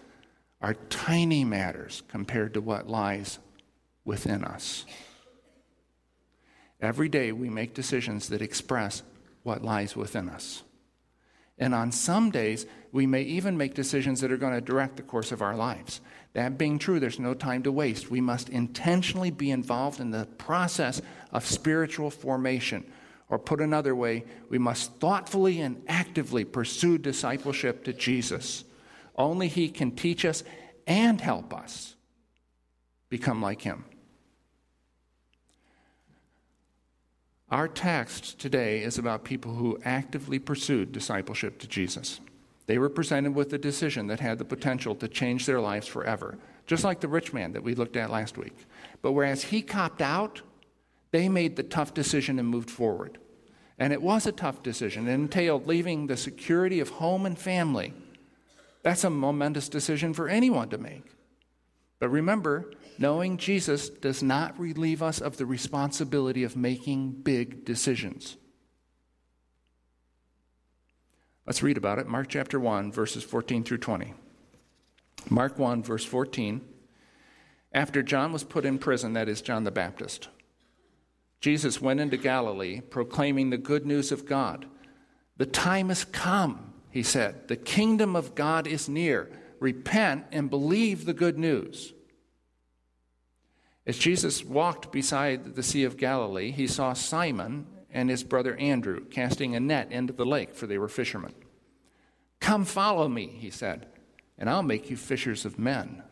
are 0.60 0.74
tiny 0.74 1.44
matters 1.44 2.04
compared 2.06 2.54
to 2.54 2.60
what 2.60 2.88
lies 2.88 3.40
within 4.04 4.44
us. 4.44 4.84
Every 6.80 7.08
day 7.08 7.32
we 7.32 7.50
make 7.50 7.74
decisions 7.74 8.28
that 8.28 8.42
express 8.42 9.02
what 9.42 9.64
lies 9.64 9.96
within 9.96 10.28
us. 10.28 10.62
And 11.58 11.74
on 11.74 11.90
some 11.90 12.30
days, 12.30 12.66
we 12.92 13.06
may 13.06 13.22
even 13.22 13.56
make 13.56 13.74
decisions 13.74 14.20
that 14.20 14.30
are 14.30 14.36
going 14.36 14.54
to 14.54 14.60
direct 14.60 14.96
the 14.96 15.02
course 15.02 15.32
of 15.32 15.42
our 15.42 15.56
lives. 15.56 16.00
That 16.34 16.58
being 16.58 16.78
true, 16.78 17.00
there's 17.00 17.18
no 17.18 17.32
time 17.32 17.62
to 17.62 17.72
waste. 17.72 18.10
We 18.10 18.20
must 18.20 18.50
intentionally 18.50 19.30
be 19.30 19.50
involved 19.50 20.00
in 20.00 20.10
the 20.10 20.26
process 20.38 21.00
of 21.32 21.46
spiritual 21.46 22.10
formation. 22.10 22.84
Or 23.28 23.38
put 23.38 23.60
another 23.60 23.96
way, 23.96 24.24
we 24.50 24.58
must 24.58 25.00
thoughtfully 25.00 25.60
and 25.60 25.82
actively 25.88 26.44
pursue 26.44 26.98
discipleship 26.98 27.84
to 27.84 27.92
Jesus. 27.92 28.64
Only 29.16 29.48
He 29.48 29.68
can 29.68 29.92
teach 29.92 30.24
us 30.24 30.44
and 30.86 31.20
help 31.20 31.54
us 31.54 31.96
become 33.08 33.40
like 33.40 33.62
Him. 33.62 33.84
Our 37.56 37.68
text 37.68 38.38
today 38.38 38.82
is 38.82 38.98
about 38.98 39.24
people 39.24 39.54
who 39.54 39.78
actively 39.82 40.38
pursued 40.38 40.92
discipleship 40.92 41.58
to 41.60 41.66
Jesus. 41.66 42.20
They 42.66 42.76
were 42.76 42.90
presented 42.90 43.34
with 43.34 43.50
a 43.54 43.56
decision 43.56 44.08
that 44.08 44.20
had 44.20 44.36
the 44.36 44.44
potential 44.44 44.94
to 44.96 45.08
change 45.08 45.46
their 45.46 45.58
lives 45.58 45.86
forever, 45.86 46.36
just 46.66 46.84
like 46.84 47.00
the 47.00 47.08
rich 47.08 47.32
man 47.32 47.52
that 47.52 47.62
we 47.62 47.74
looked 47.74 47.96
at 47.96 48.10
last 48.10 48.36
week. 48.36 48.52
But 49.00 49.12
whereas 49.12 49.44
he 49.44 49.62
copped 49.62 50.02
out, 50.02 50.42
they 51.12 51.30
made 51.30 51.56
the 51.56 51.62
tough 51.62 51.94
decision 51.94 52.38
and 52.38 52.46
moved 52.46 52.70
forward. 52.70 53.16
And 53.78 53.90
it 53.90 54.02
was 54.02 54.26
a 54.26 54.32
tough 54.32 54.62
decision. 54.62 55.08
It 55.08 55.14
entailed 55.14 55.66
leaving 55.66 56.08
the 56.08 56.18
security 56.18 56.78
of 56.80 56.90
home 56.90 57.24
and 57.24 57.38
family. 57.38 57.94
That's 58.82 59.04
a 59.04 59.08
momentous 59.08 59.70
decision 59.70 60.12
for 60.12 60.28
anyone 60.28 60.68
to 60.68 60.76
make. 60.76 61.15
But 61.98 62.10
remember, 62.10 62.70
knowing 62.98 63.38
Jesus 63.38 63.88
does 63.88 64.22
not 64.22 64.58
relieve 64.58 65.02
us 65.02 65.20
of 65.20 65.36
the 65.36 65.46
responsibility 65.46 66.44
of 66.44 66.56
making 66.56 67.22
big 67.22 67.64
decisions. 67.64 68.36
Let's 71.46 71.62
read 71.62 71.76
about 71.76 71.98
it. 71.98 72.08
Mark 72.08 72.28
chapter 72.28 72.58
1, 72.58 72.92
verses 72.92 73.22
14 73.22 73.64
through 73.64 73.78
20. 73.78 74.14
Mark 75.30 75.58
1, 75.58 75.82
verse 75.82 76.04
14. 76.04 76.60
After 77.72 78.02
John 78.02 78.32
was 78.32 78.44
put 78.44 78.64
in 78.64 78.78
prison, 78.78 79.12
that 79.12 79.28
is, 79.28 79.42
John 79.42 79.64
the 79.64 79.70
Baptist, 79.70 80.28
Jesus 81.40 81.80
went 81.80 82.00
into 82.00 82.16
Galilee 82.16 82.80
proclaiming 82.80 83.50
the 83.50 83.58
good 83.58 83.86
news 83.86 84.10
of 84.10 84.26
God. 84.26 84.66
The 85.36 85.46
time 85.46 85.88
has 85.90 86.04
come, 86.04 86.72
he 86.90 87.02
said. 87.02 87.48
The 87.48 87.56
kingdom 87.56 88.16
of 88.16 88.34
God 88.34 88.66
is 88.66 88.88
near. 88.88 89.30
Repent 89.60 90.26
and 90.32 90.50
believe 90.50 91.04
the 91.04 91.14
good 91.14 91.38
news. 91.38 91.92
As 93.86 93.96
Jesus 93.96 94.44
walked 94.44 94.90
beside 94.90 95.54
the 95.54 95.62
Sea 95.62 95.84
of 95.84 95.96
Galilee, 95.96 96.50
he 96.50 96.66
saw 96.66 96.92
Simon 96.92 97.66
and 97.90 98.10
his 98.10 98.24
brother 98.24 98.56
Andrew 98.56 99.04
casting 99.04 99.54
a 99.54 99.60
net 99.60 99.92
into 99.92 100.12
the 100.12 100.26
lake, 100.26 100.54
for 100.54 100.66
they 100.66 100.76
were 100.76 100.88
fishermen. 100.88 101.34
Come 102.40 102.64
follow 102.64 103.08
me, 103.08 103.26
he 103.26 103.50
said, 103.50 103.86
and 104.36 104.50
I'll 104.50 104.64
make 104.64 104.90
you 104.90 104.96
fishers 104.96 105.44
of 105.44 105.58
men. 105.58 106.02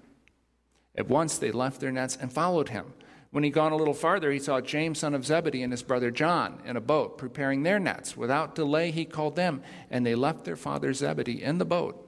At 0.97 1.09
once 1.09 1.37
they 1.37 1.51
left 1.51 1.81
their 1.81 1.91
nets 1.91 2.17
and 2.19 2.33
followed 2.33 2.69
him. 2.69 2.95
When 3.33 3.43
he'd 3.43 3.51
gone 3.51 3.73
a 3.73 3.77
little 3.77 3.95
farther, 3.95 4.31
he 4.31 4.39
saw 4.39 4.61
James, 4.61 5.01
son 5.01 5.13
of 5.13 5.27
Zebedee, 5.27 5.65
and 5.65 5.73
his 5.73 5.83
brother 5.83 6.13
John 6.13 6.63
in 6.65 6.77
a 6.77 6.81
boat 6.81 7.19
preparing 7.19 7.65
their 7.65 7.81
nets. 7.81 8.17
Without 8.17 8.55
delay, 8.55 8.93
he 8.93 9.05
called 9.05 9.35
them, 9.35 9.63
and 9.91 10.07
they 10.07 10.15
left 10.15 10.45
their 10.45 10.55
father 10.55 10.95
Zebedee 10.95 11.43
in 11.43 11.59
the 11.59 11.65
boat 11.65 12.04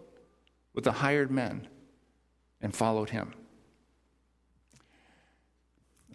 with 0.76 0.85
the 0.85 0.92
hired 0.92 1.33
men 1.33 1.66
and 2.61 2.73
followed 2.73 3.11
him. 3.11 3.35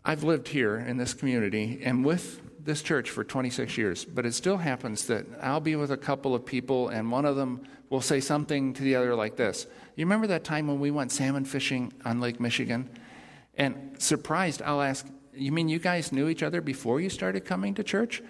I've 0.06 0.24
lived 0.24 0.48
here 0.48 0.78
in 0.78 0.98
this 0.98 1.14
community 1.14 1.82
and 1.84 2.06
with 2.06 2.42
this 2.64 2.82
church 2.82 3.10
for 3.10 3.24
26 3.24 3.78
years, 3.78 4.06
but 4.06 4.26
it 4.26 4.34
still 4.34 4.58
happens 4.58 5.08
that 5.08 5.26
I'll 5.42 5.60
be 5.60 5.76
with 5.76 5.92
a 5.92 5.98
couple 5.98 6.34
of 6.34 6.46
people 6.46 6.90
and 6.90 7.12
one 7.12 7.26
of 7.26 7.36
them 7.36 7.64
will 7.90 8.02
say 8.02 8.20
something 8.20 8.74
to 8.74 8.84
the 8.84 8.96
other 8.96 9.16
like 9.16 9.36
this. 9.36 9.66
You 9.96 10.06
remember 10.06 10.28
that 10.28 10.44
time 10.44 10.68
when 10.68 10.80
we 10.80 10.92
went 10.92 11.12
salmon 11.12 11.44
fishing 11.44 11.92
on 12.06 12.22
Lake 12.22 12.40
Michigan? 12.40 12.90
And 13.56 13.96
surprised, 14.00 14.62
I'll 14.62 14.82
ask, 14.82 15.06
You 15.34 15.52
mean 15.52 15.70
you 15.70 15.80
guys 15.80 16.12
knew 16.12 16.30
each 16.30 16.44
other 16.44 16.62
before 16.62 17.02
you 17.02 17.10
started 17.10 17.46
coming 17.46 17.74
to 17.76 17.84
church? 17.84 18.24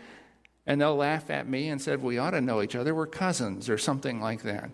And 0.65 0.79
they'll 0.79 0.95
laugh 0.95 1.29
at 1.29 1.47
me 1.47 1.67
and 1.69 1.81
said, 1.81 2.01
We 2.01 2.17
ought 2.17 2.31
to 2.31 2.41
know 2.41 2.61
each 2.61 2.75
other. 2.75 2.95
We're 2.95 3.07
cousins 3.07 3.69
or 3.69 3.77
something 3.77 4.19
like 4.19 4.41
that. 4.43 4.71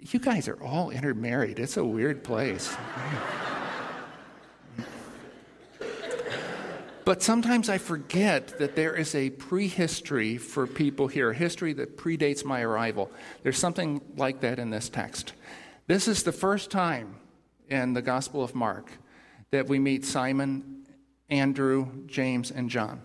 You 0.00 0.18
guys 0.18 0.48
are 0.48 0.62
all 0.62 0.90
intermarried. 0.90 1.58
It's 1.58 1.76
a 1.76 1.84
weird 1.84 2.24
place. 2.24 2.74
But 7.04 7.22
sometimes 7.22 7.68
I 7.68 7.78
forget 7.78 8.58
that 8.58 8.76
there 8.76 8.94
is 8.94 9.14
a 9.14 9.30
prehistory 9.30 10.36
for 10.36 10.66
people 10.66 11.08
here, 11.08 11.30
a 11.30 11.34
history 11.34 11.72
that 11.72 11.96
predates 11.96 12.44
my 12.44 12.60
arrival. 12.60 13.10
There's 13.42 13.58
something 13.58 14.00
like 14.16 14.40
that 14.40 14.58
in 14.58 14.70
this 14.70 14.88
text. 14.88 15.32
This 15.86 16.06
is 16.06 16.22
the 16.22 16.32
first 16.32 16.70
time 16.70 17.16
in 17.68 17.94
the 17.94 18.02
Gospel 18.02 18.44
of 18.44 18.54
Mark 18.54 18.92
that 19.50 19.66
we 19.66 19.78
meet 19.78 20.04
Simon, 20.04 20.86
Andrew, 21.28 21.88
James, 22.06 22.50
and 22.50 22.70
John. 22.70 23.02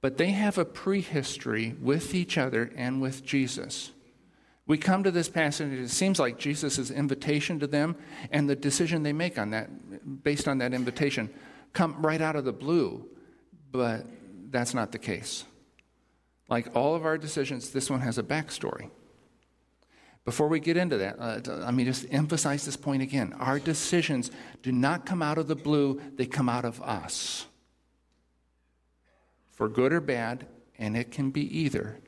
But 0.00 0.16
they 0.16 0.30
have 0.30 0.56
a 0.56 0.64
prehistory 0.64 1.74
with 1.80 2.14
each 2.14 2.38
other 2.38 2.70
and 2.76 3.00
with 3.00 3.24
Jesus. 3.24 3.90
We 4.66 4.78
come 4.78 5.02
to 5.02 5.10
this 5.10 5.28
passage, 5.28 5.72
and 5.72 5.84
it 5.84 5.90
seems 5.90 6.18
like 6.18 6.38
Jesus' 6.38 6.90
invitation 6.90 7.58
to 7.60 7.66
them 7.66 7.96
and 8.30 8.48
the 8.48 8.56
decision 8.56 9.02
they 9.02 9.12
make 9.12 9.38
on 9.38 9.50
that, 9.50 10.22
based 10.22 10.46
on 10.46 10.58
that 10.58 10.72
invitation 10.72 11.30
come 11.72 12.00
right 12.04 12.20
out 12.20 12.36
of 12.36 12.44
the 12.44 12.52
blue, 12.52 13.08
but 13.70 14.06
that's 14.50 14.74
not 14.74 14.92
the 14.92 14.98
case. 14.98 15.44
Like 16.48 16.68
all 16.76 16.94
of 16.94 17.04
our 17.04 17.18
decisions, 17.18 17.70
this 17.70 17.90
one 17.90 18.00
has 18.00 18.18
a 18.18 18.22
backstory. 18.22 18.90
Before 20.24 20.46
we 20.46 20.60
get 20.60 20.76
into 20.76 20.98
that, 20.98 21.16
uh, 21.18 21.40
let 21.46 21.74
me 21.74 21.84
just 21.84 22.06
emphasize 22.10 22.64
this 22.64 22.76
point 22.76 23.02
again. 23.02 23.32
Our 23.40 23.58
decisions 23.58 24.30
do 24.62 24.70
not 24.70 25.04
come 25.04 25.22
out 25.22 25.38
of 25.38 25.48
the 25.48 25.56
blue, 25.56 26.00
they 26.14 26.26
come 26.26 26.48
out 26.48 26.64
of 26.64 26.80
us. 26.82 27.46
For 29.50 29.68
good 29.68 29.92
or 29.92 30.00
bad, 30.00 30.46
and 30.78 30.96
it 30.96 31.10
can 31.10 31.30
be 31.30 31.58
either, 31.58 31.98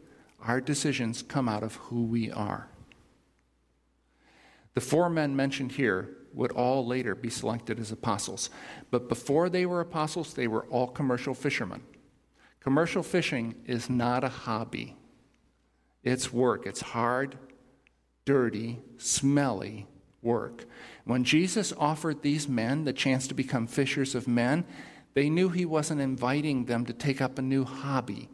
our 0.45 0.61
decisions 0.61 1.23
come 1.23 1.49
out 1.49 1.63
of 1.63 1.77
who 1.77 2.05
we 2.05 2.31
are. 2.31 2.69
The 4.75 4.81
four 4.81 5.09
men 5.09 5.35
mentioned 5.35 5.73
here 5.73 6.17
would 6.33 6.53
all 6.53 6.85
later 6.85 7.15
be 7.15 7.31
selected 7.31 7.79
as 7.79 7.93
apostles. 7.93 8.51
But 8.91 9.09
before 9.09 9.49
they 9.49 9.67
were 9.67 9.81
apostles, 9.81 10.35
they 10.35 10.49
were 10.49 10.67
all 10.67 10.89
commercial 10.89 11.35
fishermen. 11.35 11.83
Commercial 12.61 13.03
fishing 13.03 13.55
is 13.67 13.89
not 13.89 14.25
a 14.25 14.29
hobby, 14.29 14.97
it's 16.03 16.33
work. 16.33 16.67
It's 16.67 16.81
hard, 16.81 17.39
dirty, 18.25 18.81
smelly 18.99 19.87
work. 20.23 20.67
When 21.05 21.25
Jesus 21.25 21.73
offered 21.79 22.23
these 22.23 22.49
men 22.49 22.85
the 22.85 22.93
chance 22.93 23.27
to 23.29 23.35
become 23.35 23.67
fishers 23.67 24.15
of 24.15 24.29
men, 24.29 24.65
they 25.15 25.31
knew 25.31 25.49
he 25.49 25.65
wasn't 25.65 26.01
inviting 26.01 26.65
them 26.65 26.85
to 26.87 26.93
take 26.93 27.21
up 27.21 27.39
a 27.39 27.43
new 27.43 27.65
hobby. 27.65 28.29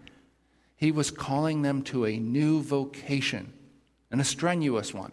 He 0.80 0.92
was 0.92 1.10
calling 1.10 1.60
them 1.60 1.82
to 1.82 2.06
a 2.06 2.18
new 2.18 2.62
vocation, 2.62 3.52
and 4.10 4.18
a 4.18 4.24
strenuous 4.24 4.94
one. 4.94 5.12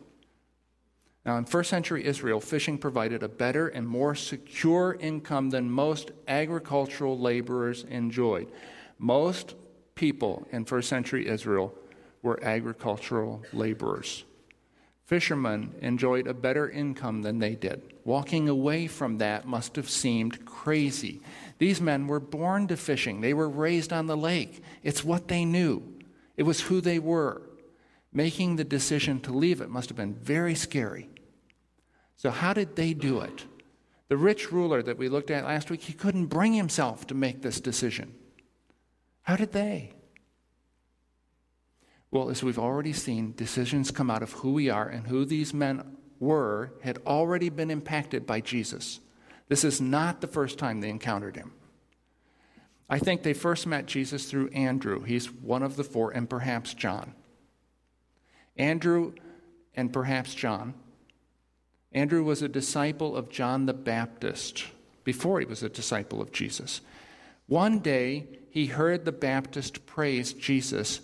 Now, 1.25 1.37
in 1.37 1.43
first 1.43 1.69
century 1.69 2.05
Israel, 2.05 2.39
fishing 2.39 2.77
provided 2.77 3.21
a 3.21 3.27
better 3.27 3.67
and 3.67 3.85
more 3.85 4.15
secure 4.15 4.95
income 4.97 5.49
than 5.49 5.69
most 5.69 6.11
agricultural 6.25 7.19
laborers 7.19 7.83
enjoyed. 7.83 8.49
Most 8.97 9.55
people 9.93 10.47
in 10.53 10.63
first 10.63 10.87
century 10.87 11.27
Israel 11.27 11.75
were 12.21 12.41
agricultural 12.41 13.43
laborers. 13.51 14.23
Fishermen 15.07 15.73
enjoyed 15.81 16.27
a 16.27 16.33
better 16.33 16.69
income 16.69 17.21
than 17.21 17.39
they 17.39 17.55
did. 17.55 17.81
Walking 18.03 18.49
away 18.49 18.87
from 18.87 19.19
that 19.19 19.47
must 19.47 19.77
have 19.77 19.89
seemed 19.89 20.45
crazy. 20.45 21.21
These 21.59 21.79
men 21.79 22.07
were 22.07 22.19
born 22.19 22.67
to 22.67 22.75
fishing, 22.75 23.21
they 23.21 23.33
were 23.33 23.47
raised 23.47 23.93
on 23.93 24.07
the 24.07 24.17
lake. 24.17 24.61
It's 24.83 25.05
what 25.05 25.29
they 25.29 25.45
knew, 25.45 25.81
it 26.35 26.43
was 26.43 26.59
who 26.59 26.81
they 26.81 26.99
were. 26.99 27.41
Making 28.11 28.57
the 28.57 28.63
decision 28.65 29.21
to 29.21 29.31
leave 29.31 29.61
it 29.61 29.69
must 29.69 29.89
have 29.89 29.97
been 29.97 30.13
very 30.13 30.55
scary. 30.55 31.09
So, 32.17 32.29
how 32.29 32.53
did 32.53 32.75
they 32.75 32.93
do 32.93 33.21
it? 33.21 33.45
The 34.09 34.17
rich 34.17 34.51
ruler 34.51 34.81
that 34.83 34.97
we 34.97 35.07
looked 35.07 35.31
at 35.31 35.45
last 35.45 35.69
week, 35.69 35.81
he 35.81 35.93
couldn't 35.93 36.25
bring 36.25 36.53
himself 36.53 37.07
to 37.07 37.13
make 37.13 37.41
this 37.41 37.61
decision. 37.61 38.13
How 39.21 39.37
did 39.37 39.53
they? 39.53 39.93
Well, 42.11 42.29
as 42.29 42.43
we've 42.43 42.59
already 42.59 42.93
seen, 42.93 43.33
decisions 43.35 43.91
come 43.91 44.09
out 44.09 44.23
of 44.23 44.31
who 44.33 44.53
we 44.53 44.69
are, 44.69 44.87
and 44.87 45.07
who 45.07 45.25
these 45.25 45.53
men 45.53 45.97
were 46.19 46.73
had 46.81 46.99
already 47.05 47.49
been 47.49 47.69
impacted 47.69 48.25
by 48.25 48.41
Jesus. 48.41 48.99
This 49.49 49.63
is 49.63 49.81
not 49.81 50.21
the 50.21 50.27
first 50.27 50.57
time 50.57 50.81
they 50.81 50.89
encountered 50.89 51.35
him. 51.35 51.53
I 52.89 52.99
think 52.99 53.23
they 53.23 53.33
first 53.33 53.67
met 53.67 53.85
Jesus 53.85 54.25
through 54.25 54.49
Andrew. 54.49 55.03
He's 55.03 55.31
one 55.31 55.63
of 55.63 55.75
the 55.75 55.83
four, 55.83 56.11
and 56.11 56.29
perhaps 56.29 56.73
John. 56.73 57.13
Andrew 58.55 59.13
and 59.75 59.91
perhaps 59.93 60.33
John 60.33 60.73
Andrew 61.91 62.23
was 62.23 62.41
a 62.41 62.47
disciple 62.47 63.15
of 63.15 63.29
John 63.29 63.65
the 63.65 63.73
Baptist 63.73 64.65
before 65.03 65.39
he 65.39 65.45
was 65.45 65.63
a 65.63 65.69
disciple 65.69 66.21
of 66.21 66.31
Jesus. 66.31 66.81
One 67.47 67.79
day, 67.79 68.27
he 68.49 68.67
heard 68.67 69.05
the 69.05 69.11
Baptist 69.11 69.85
praise 69.85 70.33
Jesus, 70.33 70.99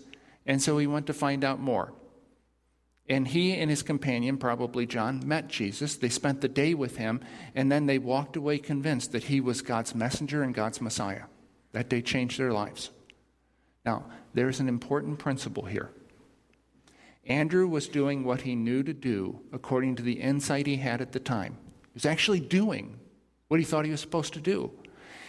and 0.46 0.62
so 0.62 0.78
he 0.78 0.88
went 0.88 1.08
to 1.08 1.14
find 1.14 1.44
out 1.44 1.60
more. 1.60 1.94
And 3.10 3.28
he 3.28 3.54
and 3.54 3.70
his 3.70 3.84
companion, 3.84 4.38
probably 4.38 4.86
John, 4.86 5.22
met 5.26 5.50
Jesus. 5.50 5.98
They 5.98 6.10
spent 6.10 6.40
the 6.40 6.48
day 6.48 6.74
with 6.74 6.98
him, 6.98 7.20
and 7.54 7.72
then 7.72 7.86
they 7.86 7.98
walked 7.98 8.38
away 8.38 8.60
convinced 8.60 9.12
that 9.12 9.26
he 9.26 9.42
was 9.42 9.62
God's 9.62 9.94
messenger 9.94 10.42
and 10.42 10.54
God's 10.54 10.80
Messiah. 10.80 11.24
That 11.74 11.90
day 11.90 12.02
changed 12.02 12.40
their 12.40 12.54
lives. 12.54 12.92
Now, 13.86 14.06
there's 14.34 14.62
an 14.62 14.70
important 14.70 15.20
principle 15.20 15.66
here. 15.66 15.90
Andrew 17.26 17.68
was 17.68 17.88
doing 17.88 18.24
what 18.24 18.42
he 18.42 18.56
knew 18.56 18.84
to 18.84 18.94
do 18.94 19.42
according 19.52 19.96
to 19.96 20.04
the 20.04 20.14
insight 20.14 20.68
he 20.68 20.78
had 20.78 21.02
at 21.02 21.12
the 21.12 21.20
time. 21.20 21.58
He 21.84 21.96
was 21.96 22.06
actually 22.06 22.40
doing 22.40 23.00
what 23.48 23.60
he 23.60 23.66
thought 23.66 23.86
he 23.86 23.92
was 23.92 24.02
supposed 24.02 24.34
to 24.34 24.42
do. 24.42 24.72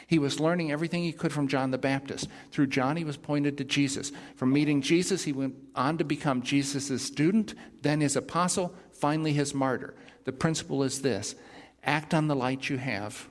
He 0.07 0.19
was 0.19 0.41
learning 0.41 0.71
everything 0.71 1.03
he 1.03 1.13
could 1.13 1.33
from 1.33 1.49
John 1.49 1.71
the 1.71 1.79
Baptist. 1.79 2.29
Through 2.51 2.67
John, 2.69 2.97
he 2.97 3.05
was 3.05 3.17
pointed 3.17 3.57
to 3.59 3.65
Jesus. 3.65 4.13
From 4.37 4.53
meeting 4.53 4.83
Jesus, 4.83 5.25
he 5.25 5.33
went 5.33 5.55
on 5.75 5.99
to 5.99 6.05
become 6.05 6.43
Jesus' 6.43 7.03
student, 7.03 7.55
then 7.83 8.01
his 8.01 8.17
apostle, 8.17 8.75
finally 8.93 9.33
his 9.33 9.55
martyr. 9.55 9.95
The 10.25 10.33
principle 10.33 10.83
is 10.83 11.03
this 11.03 11.35
act 11.83 12.15
on 12.15 12.29
the 12.29 12.37
light 12.37 12.69
you 12.69 12.79
have, 12.79 13.29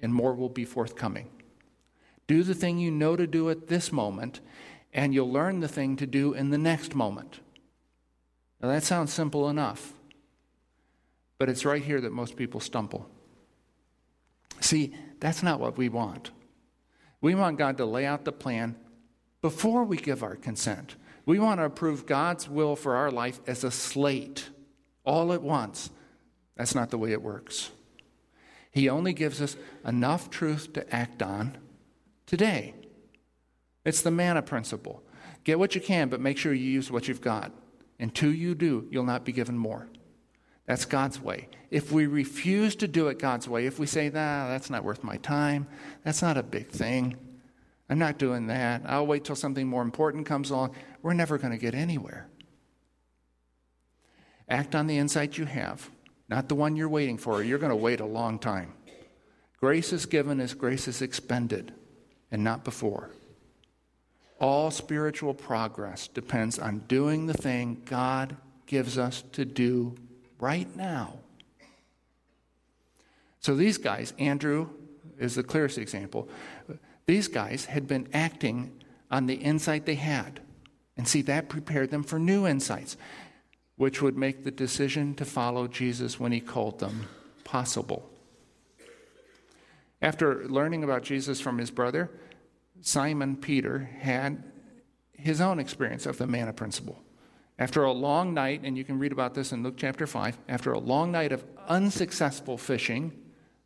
and 0.00 0.12
more 0.12 0.34
will 0.34 0.50
be 0.50 0.64
forthcoming. 0.64 1.30
Do 2.26 2.42
the 2.42 2.54
thing 2.54 2.78
you 2.78 2.90
know 2.90 3.16
to 3.16 3.26
do 3.26 3.50
at 3.50 3.68
this 3.68 3.90
moment, 3.90 4.40
and 4.92 5.14
you'll 5.14 5.32
learn 5.32 5.60
the 5.60 5.68
thing 5.68 5.96
to 5.96 6.06
do 6.06 6.32
in 6.32 6.50
the 6.50 6.58
next 6.58 6.94
moment. 6.94 7.40
Now, 8.60 8.68
that 8.68 8.84
sounds 8.84 9.12
simple 9.12 9.48
enough, 9.48 9.94
but 11.38 11.48
it's 11.48 11.64
right 11.64 11.82
here 11.82 12.00
that 12.00 12.12
most 12.12 12.36
people 12.36 12.60
stumble. 12.60 13.08
See, 14.60 14.94
that's 15.20 15.42
not 15.42 15.60
what 15.60 15.76
we 15.76 15.88
want. 15.88 16.30
We 17.20 17.34
want 17.34 17.58
God 17.58 17.76
to 17.76 17.84
lay 17.84 18.06
out 18.06 18.24
the 18.24 18.32
plan 18.32 18.76
before 19.42 19.84
we 19.84 19.96
give 19.96 20.22
our 20.22 20.36
consent. 20.36 20.96
We 21.26 21.38
want 21.38 21.60
to 21.60 21.64
approve 21.64 22.06
God's 22.06 22.48
will 22.48 22.76
for 22.76 22.96
our 22.96 23.10
life 23.10 23.40
as 23.46 23.62
a 23.62 23.70
slate, 23.70 24.48
all 25.04 25.32
at 25.32 25.42
once. 25.42 25.90
That's 26.56 26.74
not 26.74 26.90
the 26.90 26.98
way 26.98 27.12
it 27.12 27.22
works. 27.22 27.70
He 28.70 28.88
only 28.88 29.12
gives 29.12 29.40
us 29.40 29.56
enough 29.84 30.30
truth 30.30 30.72
to 30.74 30.94
act 30.94 31.22
on 31.22 31.58
today. 32.26 32.74
It's 33.84 34.02
the 34.02 34.10
manna 34.10 34.42
principle. 34.42 35.02
Get 35.44 35.58
what 35.58 35.74
you 35.74 35.80
can, 35.80 36.08
but 36.08 36.20
make 36.20 36.38
sure 36.38 36.52
you 36.52 36.70
use 36.70 36.90
what 36.90 37.08
you've 37.08 37.20
got. 37.20 37.52
Until 37.98 38.32
you 38.32 38.54
do, 38.54 38.86
you'll 38.90 39.04
not 39.04 39.24
be 39.24 39.32
given 39.32 39.58
more. 39.58 39.88
That's 40.70 40.84
God's 40.84 41.20
way. 41.20 41.48
If 41.72 41.90
we 41.90 42.06
refuse 42.06 42.76
to 42.76 42.86
do 42.86 43.08
it 43.08 43.18
God's 43.18 43.48
way, 43.48 43.66
if 43.66 43.80
we 43.80 43.86
say, 43.86 44.08
nah, 44.08 44.46
that's 44.46 44.70
not 44.70 44.84
worth 44.84 45.02
my 45.02 45.16
time, 45.16 45.66
that's 46.04 46.22
not 46.22 46.36
a 46.36 46.44
big 46.44 46.68
thing, 46.68 47.16
I'm 47.88 47.98
not 47.98 48.18
doing 48.18 48.46
that, 48.46 48.82
I'll 48.86 49.04
wait 49.04 49.24
till 49.24 49.34
something 49.34 49.66
more 49.66 49.82
important 49.82 50.26
comes 50.26 50.48
along, 50.50 50.76
we're 51.02 51.12
never 51.12 51.38
going 51.38 51.50
to 51.50 51.58
get 51.58 51.74
anywhere. 51.74 52.28
Act 54.48 54.76
on 54.76 54.86
the 54.86 54.96
insight 54.96 55.36
you 55.36 55.44
have, 55.44 55.90
not 56.28 56.48
the 56.48 56.54
one 56.54 56.76
you're 56.76 56.88
waiting 56.88 57.18
for. 57.18 57.42
You're 57.42 57.58
going 57.58 57.70
to 57.70 57.74
wait 57.74 57.98
a 57.98 58.06
long 58.06 58.38
time. 58.38 58.72
Grace 59.58 59.92
is 59.92 60.06
given 60.06 60.38
as 60.38 60.54
grace 60.54 60.86
is 60.86 61.02
expended, 61.02 61.74
and 62.30 62.44
not 62.44 62.62
before. 62.62 63.10
All 64.38 64.70
spiritual 64.70 65.34
progress 65.34 66.06
depends 66.06 66.60
on 66.60 66.84
doing 66.86 67.26
the 67.26 67.34
thing 67.34 67.82
God 67.86 68.36
gives 68.66 68.98
us 68.98 69.24
to 69.32 69.44
do 69.44 69.96
right 70.40 70.74
now. 70.76 71.18
So 73.40 73.54
these 73.54 73.78
guys, 73.78 74.12
Andrew 74.18 74.68
is 75.18 75.34
the 75.34 75.42
clearest 75.42 75.78
example, 75.78 76.28
these 77.06 77.28
guys 77.28 77.64
had 77.64 77.86
been 77.86 78.08
acting 78.12 78.82
on 79.10 79.26
the 79.26 79.34
insight 79.34 79.86
they 79.86 79.96
had. 79.96 80.40
And 80.96 81.08
see, 81.08 81.22
that 81.22 81.48
prepared 81.48 81.90
them 81.90 82.02
for 82.02 82.18
new 82.18 82.46
insights, 82.46 82.96
which 83.76 84.02
would 84.02 84.16
make 84.16 84.44
the 84.44 84.50
decision 84.50 85.14
to 85.14 85.24
follow 85.24 85.66
Jesus 85.66 86.20
when 86.20 86.32
he 86.32 86.40
called 86.40 86.78
them 86.78 87.08
possible. 87.42 88.08
After 90.02 90.46
learning 90.46 90.84
about 90.84 91.02
Jesus 91.02 91.40
from 91.40 91.58
his 91.58 91.70
brother, 91.70 92.10
Simon 92.80 93.36
Peter 93.36 93.90
had 94.00 94.44
his 95.12 95.40
own 95.40 95.58
experience 95.58 96.06
of 96.06 96.18
the 96.18 96.26
manna 96.26 96.52
principle. 96.52 97.02
After 97.60 97.84
a 97.84 97.92
long 97.92 98.32
night, 98.32 98.62
and 98.64 98.76
you 98.78 98.84
can 98.84 98.98
read 98.98 99.12
about 99.12 99.34
this 99.34 99.52
in 99.52 99.62
Luke 99.62 99.74
chapter 99.76 100.06
5, 100.06 100.38
after 100.48 100.72
a 100.72 100.78
long 100.78 101.12
night 101.12 101.30
of 101.30 101.44
unsuccessful 101.68 102.56
fishing, 102.56 103.12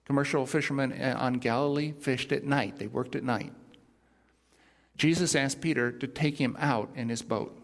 commercial 0.05 0.47
fishermen 0.47 0.93
uh, 0.93 1.15
on 1.17 1.35
Galilee 1.35 1.93
fished 1.93 2.33
at 2.33 2.43
night. 2.43 2.77
They 2.77 2.89
worked 2.89 3.15
at 3.15 3.23
night. 3.23 3.53
Jesus 4.97 5.37
asked 5.37 5.61
Peter 5.61 5.93
to 5.93 6.09
take 6.09 6.39
him 6.39 6.57
out 6.59 6.91
in 6.97 7.09
his 7.09 7.23
boat. 7.23 7.57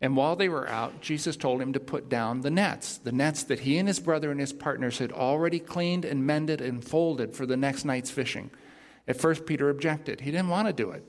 And 0.00 0.16
while 0.16 0.34
they 0.34 0.48
were 0.48 0.68
out, 0.68 1.00
Jesus 1.00 1.36
told 1.36 1.62
him 1.62 1.72
to 1.74 1.80
put 1.80 2.08
down 2.08 2.40
the 2.40 2.50
nets, 2.50 2.98
the 2.98 3.12
nets 3.12 3.44
that 3.44 3.60
he 3.60 3.78
and 3.78 3.86
his 3.86 4.00
brother 4.00 4.32
and 4.32 4.40
his 4.40 4.52
partners 4.52 4.98
had 4.98 5.12
already 5.12 5.60
cleaned 5.60 6.04
and 6.04 6.26
mended 6.26 6.60
and 6.60 6.84
folded 6.84 7.36
for 7.36 7.46
the 7.46 7.56
next 7.56 7.84
night's 7.84 8.10
fishing. 8.10 8.50
At 9.06 9.20
first, 9.20 9.46
Peter 9.46 9.70
objected. 9.70 10.22
He 10.22 10.32
didn't 10.32 10.48
want 10.48 10.66
to 10.66 10.72
do 10.72 10.90
it. 10.90 11.04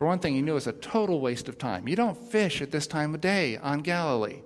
For 0.00 0.06
one 0.06 0.18
thing, 0.18 0.34
he 0.34 0.40
knew 0.40 0.52
it 0.52 0.54
was 0.54 0.66
a 0.66 0.72
total 0.72 1.20
waste 1.20 1.46
of 1.46 1.58
time. 1.58 1.86
You 1.86 1.94
don't 1.94 2.16
fish 2.16 2.62
at 2.62 2.70
this 2.70 2.86
time 2.86 3.14
of 3.14 3.20
day 3.20 3.58
on 3.58 3.80
Galilee. 3.80 4.40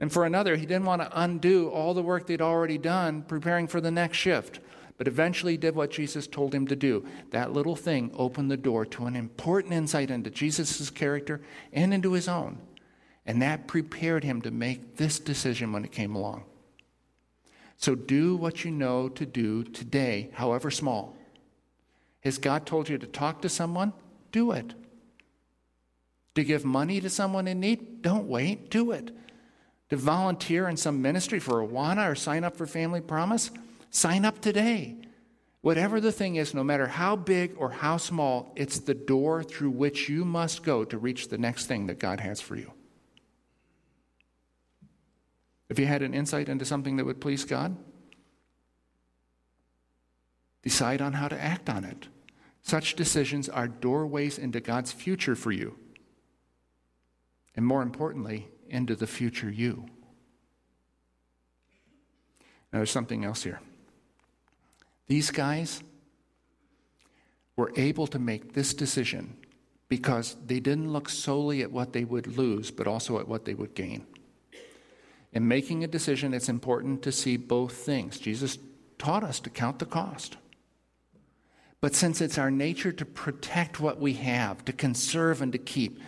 And 0.00 0.10
for 0.10 0.24
another, 0.24 0.56
he 0.56 0.64
didn't 0.64 0.86
want 0.86 1.02
to 1.02 1.20
undo 1.20 1.68
all 1.68 1.92
the 1.92 2.02
work 2.02 2.26
they'd 2.26 2.40
already 2.40 2.78
done 2.78 3.24
preparing 3.24 3.66
for 3.66 3.82
the 3.82 3.90
next 3.90 4.16
shift, 4.16 4.60
but 4.96 5.06
eventually 5.06 5.52
he 5.52 5.58
did 5.58 5.74
what 5.74 5.90
Jesus 5.90 6.26
told 6.26 6.54
him 6.54 6.66
to 6.66 6.74
do. 6.74 7.04
That 7.30 7.52
little 7.52 7.76
thing 7.76 8.10
opened 8.14 8.50
the 8.50 8.56
door 8.56 8.86
to 8.86 9.04
an 9.04 9.16
important 9.16 9.74
insight 9.74 10.10
into 10.10 10.30
Jesus' 10.30 10.88
character 10.88 11.42
and 11.70 11.92
into 11.92 12.14
his 12.14 12.26
own. 12.26 12.56
And 13.26 13.42
that 13.42 13.66
prepared 13.66 14.24
him 14.24 14.40
to 14.40 14.50
make 14.50 14.96
this 14.96 15.18
decision 15.18 15.74
when 15.74 15.84
it 15.84 15.92
came 15.92 16.14
along. 16.14 16.44
So 17.76 17.94
do 17.94 18.34
what 18.34 18.64
you 18.64 18.70
know 18.70 19.10
to 19.10 19.26
do 19.26 19.62
today, 19.62 20.30
however 20.32 20.70
small. 20.70 21.18
Has 22.20 22.38
God 22.38 22.64
told 22.64 22.88
you 22.88 22.96
to 22.96 23.06
talk 23.06 23.42
to 23.42 23.50
someone? 23.50 23.92
Do 24.32 24.52
it. 24.52 24.74
To 26.34 26.44
give 26.44 26.64
money 26.64 27.00
to 27.00 27.10
someone 27.10 27.48
in 27.48 27.60
need, 27.60 28.02
don't 28.02 28.28
wait, 28.28 28.70
do 28.70 28.92
it. 28.92 29.10
To 29.90 29.96
volunteer 29.96 30.68
in 30.68 30.76
some 30.76 31.02
ministry 31.02 31.40
for 31.40 31.66
Awana 31.66 32.10
or 32.10 32.14
sign 32.14 32.44
up 32.44 32.56
for 32.56 32.66
Family 32.66 33.00
Promise, 33.00 33.50
sign 33.90 34.24
up 34.24 34.40
today. 34.40 34.96
Whatever 35.62 36.00
the 36.00 36.12
thing 36.12 36.36
is, 36.36 36.54
no 36.54 36.62
matter 36.62 36.86
how 36.86 37.16
big 37.16 37.54
or 37.56 37.70
how 37.70 37.96
small, 37.96 38.52
it's 38.54 38.78
the 38.78 38.94
door 38.94 39.42
through 39.42 39.70
which 39.70 40.08
you 40.08 40.24
must 40.24 40.62
go 40.62 40.84
to 40.84 40.96
reach 40.98 41.28
the 41.28 41.38
next 41.38 41.66
thing 41.66 41.86
that 41.86 41.98
God 41.98 42.20
has 42.20 42.40
for 42.40 42.54
you. 42.54 42.72
If 45.68 45.78
you 45.78 45.86
had 45.86 46.02
an 46.02 46.14
insight 46.14 46.48
into 46.48 46.64
something 46.64 46.96
that 46.96 47.04
would 47.04 47.20
please 47.20 47.44
God, 47.44 47.76
decide 50.62 51.02
on 51.02 51.14
how 51.14 51.28
to 51.28 51.40
act 51.40 51.68
on 51.68 51.84
it. 51.84 52.08
Such 52.68 52.96
decisions 52.96 53.48
are 53.48 53.66
doorways 53.66 54.36
into 54.36 54.60
God's 54.60 54.92
future 54.92 55.34
for 55.34 55.50
you. 55.50 55.78
And 57.56 57.64
more 57.64 57.80
importantly, 57.80 58.48
into 58.68 58.94
the 58.94 59.06
future 59.06 59.50
you. 59.50 59.86
Now, 62.70 62.80
there's 62.80 62.90
something 62.90 63.24
else 63.24 63.42
here. 63.42 63.62
These 65.06 65.30
guys 65.30 65.82
were 67.56 67.72
able 67.74 68.06
to 68.08 68.18
make 68.18 68.52
this 68.52 68.74
decision 68.74 69.38
because 69.88 70.36
they 70.44 70.60
didn't 70.60 70.92
look 70.92 71.08
solely 71.08 71.62
at 71.62 71.72
what 71.72 71.94
they 71.94 72.04
would 72.04 72.36
lose, 72.36 72.70
but 72.70 72.86
also 72.86 73.18
at 73.18 73.26
what 73.26 73.46
they 73.46 73.54
would 73.54 73.74
gain. 73.74 74.06
In 75.32 75.48
making 75.48 75.84
a 75.84 75.88
decision, 75.88 76.34
it's 76.34 76.50
important 76.50 77.00
to 77.04 77.12
see 77.12 77.38
both 77.38 77.72
things. 77.72 78.18
Jesus 78.18 78.58
taught 78.98 79.24
us 79.24 79.40
to 79.40 79.48
count 79.48 79.78
the 79.78 79.86
cost. 79.86 80.36
But 81.80 81.94
since 81.94 82.20
it's 82.20 82.38
our 82.38 82.50
nature 82.50 82.92
to 82.92 83.04
protect 83.04 83.78
what 83.78 84.00
we 84.00 84.14
have, 84.14 84.64
to 84.64 84.72
conserve 84.72 85.42
and 85.42 85.52
to 85.52 85.58
keep, 85.58 86.00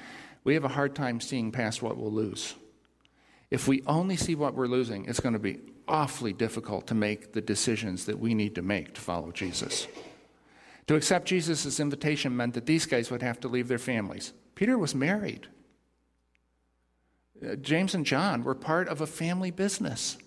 we 0.42 0.54
have 0.54 0.64
a 0.64 0.68
hard 0.68 0.94
time 0.94 1.20
seeing 1.20 1.52
past 1.52 1.82
what 1.82 1.96
we'll 1.96 2.12
lose. 2.12 2.54
If 3.50 3.68
we 3.68 3.82
only 3.86 4.16
see 4.16 4.34
what 4.34 4.54
we're 4.54 4.66
losing, 4.66 5.04
it's 5.06 5.20
going 5.20 5.32
to 5.34 5.38
be 5.38 5.60
awfully 5.86 6.32
difficult 6.32 6.86
to 6.86 6.94
make 6.94 7.32
the 7.32 7.40
decisions 7.40 8.06
that 8.06 8.18
we 8.18 8.34
need 8.34 8.54
to 8.54 8.62
make 8.62 8.94
to 8.94 9.00
follow 9.00 9.32
Jesus. 9.32 9.86
To 10.86 10.94
accept 10.96 11.28
Jesus' 11.28 11.78
invitation 11.78 12.36
meant 12.36 12.54
that 12.54 12.66
these 12.66 12.86
guys 12.86 13.10
would 13.10 13.22
have 13.22 13.38
to 13.40 13.48
leave 13.48 13.68
their 13.68 13.78
families. 13.78 14.32
Peter 14.54 14.76
was 14.76 14.94
married. 14.94 15.46
Uh, 17.44 17.54
James 17.56 17.94
and 17.94 18.04
John 18.04 18.42
were 18.42 18.54
part 18.54 18.88
of 18.88 19.00
a 19.00 19.06
family 19.06 19.50
business. 19.50 20.18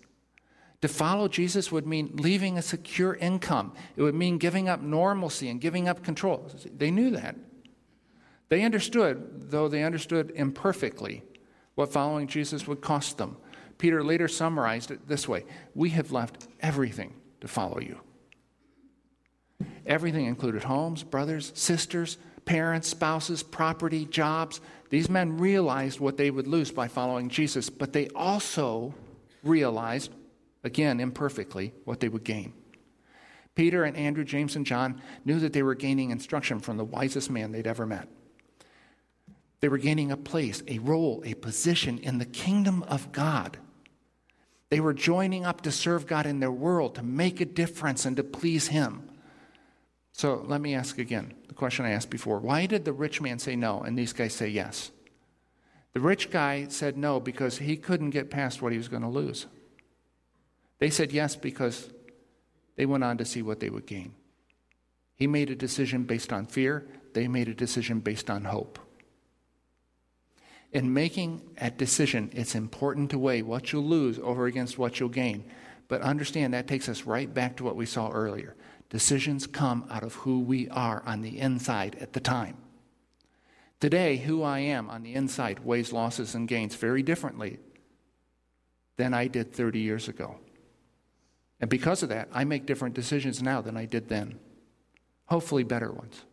To 0.84 0.90
follow 0.90 1.30
Jesus 1.30 1.72
would 1.72 1.88
mean 1.88 2.12
leaving 2.16 2.58
a 2.58 2.62
secure 2.62 3.16
income. 3.16 3.72
It 3.96 4.02
would 4.02 4.16
mean 4.16 4.38
giving 4.38 4.68
up 4.68 4.82
normalcy 4.82 5.48
and 5.48 5.62
giving 5.62 5.88
up 5.88 6.04
control. 6.04 6.52
They 6.78 6.92
knew 6.92 7.12
that. 7.12 7.38
They 8.50 8.64
understood, 8.64 9.50
though 9.50 9.70
they 9.70 9.84
understood 9.84 10.34
imperfectly, 10.36 11.24
what 11.76 11.94
following 11.94 12.28
Jesus 12.28 12.68
would 12.68 12.82
cost 12.82 13.18
them. 13.18 13.38
Peter 13.78 14.04
later 14.04 14.28
summarized 14.28 14.92
it 14.92 15.08
this 15.08 15.26
way 15.26 15.46
We 15.74 15.92
have 15.92 16.12
left 16.12 16.50
everything 16.60 17.14
to 17.40 17.48
follow 17.48 17.80
you. 17.80 18.02
Everything 19.86 20.26
included 20.26 20.66
homes, 20.66 21.02
brothers, 21.02 21.54
sisters, 21.56 22.18
parents, 22.44 22.90
spouses, 22.90 23.42
property, 23.42 24.04
jobs. 24.04 24.60
These 24.90 25.10
men 25.10 25.38
realized 25.38 26.02
what 26.02 26.18
they 26.18 26.30
would 26.30 26.46
lose 26.46 26.72
by 26.72 26.90
following 26.90 27.30
Jesus, 27.30 27.70
but 27.70 27.94
they 27.94 28.10
also 28.10 28.94
realized, 29.44 30.12
again 30.64 31.00
imperfectly, 31.00 31.74
what 31.86 32.00
they 32.00 32.10
would 32.10 32.24
gain. 32.24 32.54
Peter 33.56 33.84
and 33.84 33.96
Andrew, 33.96 34.24
James 34.24 34.56
and 34.56 34.66
John 34.66 35.02
knew 35.26 35.40
that 35.40 35.54
they 35.54 35.64
were 35.64 35.76
gaining 35.76 36.10
instruction 36.10 36.60
from 36.60 36.78
the 36.78 36.84
wisest 36.84 37.30
man 37.30 37.52
they'd 37.52 37.68
ever 37.68 37.86
met. 37.86 38.08
They 39.60 39.70
were 39.70 39.78
gaining 39.78 40.12
a 40.12 40.18
place, 40.18 40.64
a 40.68 40.80
role, 40.80 41.22
a 41.26 41.36
position 41.36 42.00
in 42.00 42.18
the 42.18 42.26
kingdom 42.26 42.84
of 42.84 43.12
God. 43.12 43.58
They 44.70 44.80
were 44.80 44.94
joining 44.94 45.46
up 45.46 45.62
to 45.62 45.72
serve 45.72 46.08
God 46.08 46.26
in 46.26 46.40
their 46.40 46.52
world, 46.52 46.96
to 46.96 47.04
make 47.04 47.40
a 47.40 47.46
difference 47.46 48.06
and 48.06 48.18
to 48.18 48.24
please 48.24 48.68
Him. 48.68 49.10
So 50.12 50.44
let 50.48 50.62
me 50.62 50.74
ask 50.74 50.98
again 50.98 51.34
the 51.48 51.54
question 51.54 51.86
I 51.86 51.92
asked 51.92 52.10
before. 52.10 52.40
Why 52.40 52.66
did 52.66 52.86
the 52.86 52.94
rich 52.94 53.22
man 53.22 53.40
say 53.40 53.56
no 53.56 53.82
and 53.82 53.98
these 53.98 54.14
guys 54.14 54.34
say 54.34 54.48
yes? 54.48 54.92
The 55.94 56.00
rich 56.00 56.32
guy 56.32 56.68
said 56.70 56.98
no 56.98 57.20
because 57.20 57.60
he 57.60 57.78
couldn't 57.78 58.10
get 58.10 58.32
past 58.32 58.62
what 58.62 58.72
he 58.72 58.78
was 58.78 58.88
going 58.88 59.04
to 59.04 59.08
lose. 59.08 59.46
They 60.84 60.90
said 60.90 61.14
yes 61.14 61.38
because 61.38 61.90
they 62.76 62.86
went 62.86 63.06
on 63.06 63.18
to 63.20 63.24
see 63.24 63.42
what 63.42 63.62
they 63.62 63.70
would 63.70 63.86
gain. 63.86 64.16
He 65.16 65.28
made 65.28 65.50
a 65.50 65.56
decision 65.56 66.04
based 66.04 66.34
on 66.34 66.46
fear, 66.46 66.86
they 67.14 67.30
made 67.30 67.48
a 67.48 67.54
decision 67.54 68.02
based 68.02 68.30
on 68.30 68.44
hope. 68.44 68.78
In 70.74 70.94
making 70.94 71.42
a 71.58 71.72
decision, 71.72 72.30
it's 72.34 72.54
important 72.54 73.12
to 73.12 73.18
weigh 73.18 73.44
what 73.44 73.72
you'll 73.72 73.86
lose 73.86 74.20
over 74.20 74.46
against 74.46 74.78
what 74.78 75.00
you'll 75.00 75.08
gain. 75.08 75.46
But 75.88 76.02
understand 76.02 76.54
that 76.54 76.68
takes 76.68 76.90
us 76.90 77.04
right 77.04 77.34
back 77.34 77.56
to 77.56 77.64
what 77.64 77.78
we 77.78 77.86
saw 77.86 78.12
earlier. 78.12 78.54
Decisions 78.90 79.48
come 79.48 79.86
out 79.90 80.04
of 80.04 80.16
who 80.16 80.42
we 80.42 80.68
are 80.68 81.02
on 81.06 81.22
the 81.22 81.40
inside 81.40 81.96
at 82.02 82.12
the 82.12 82.20
time. 82.20 82.58
Today, 83.80 84.18
who 84.18 84.44
I 84.44 84.60
am 84.60 84.90
on 84.90 85.04
the 85.04 85.14
inside 85.14 85.60
weighs 85.60 85.94
losses 85.94 86.36
and 86.36 86.46
gains 86.46 86.76
very 86.76 87.04
differently 87.04 87.60
than 88.98 89.14
I 89.14 89.28
did 89.28 89.54
30 89.54 89.80
years 89.80 90.10
ago. 90.10 90.40
And 91.64 91.70
because 91.70 92.04
of 92.04 92.10
that, 92.10 92.28
I 92.34 92.44
make 92.44 92.66
different 92.66 92.94
decisions 92.94 93.42
now 93.42 93.62
than 93.62 93.78
I 93.78 93.86
did 93.86 94.10
then. 94.10 94.38
Hopefully, 95.28 95.64
better 95.64 95.94
ones. 95.94 96.24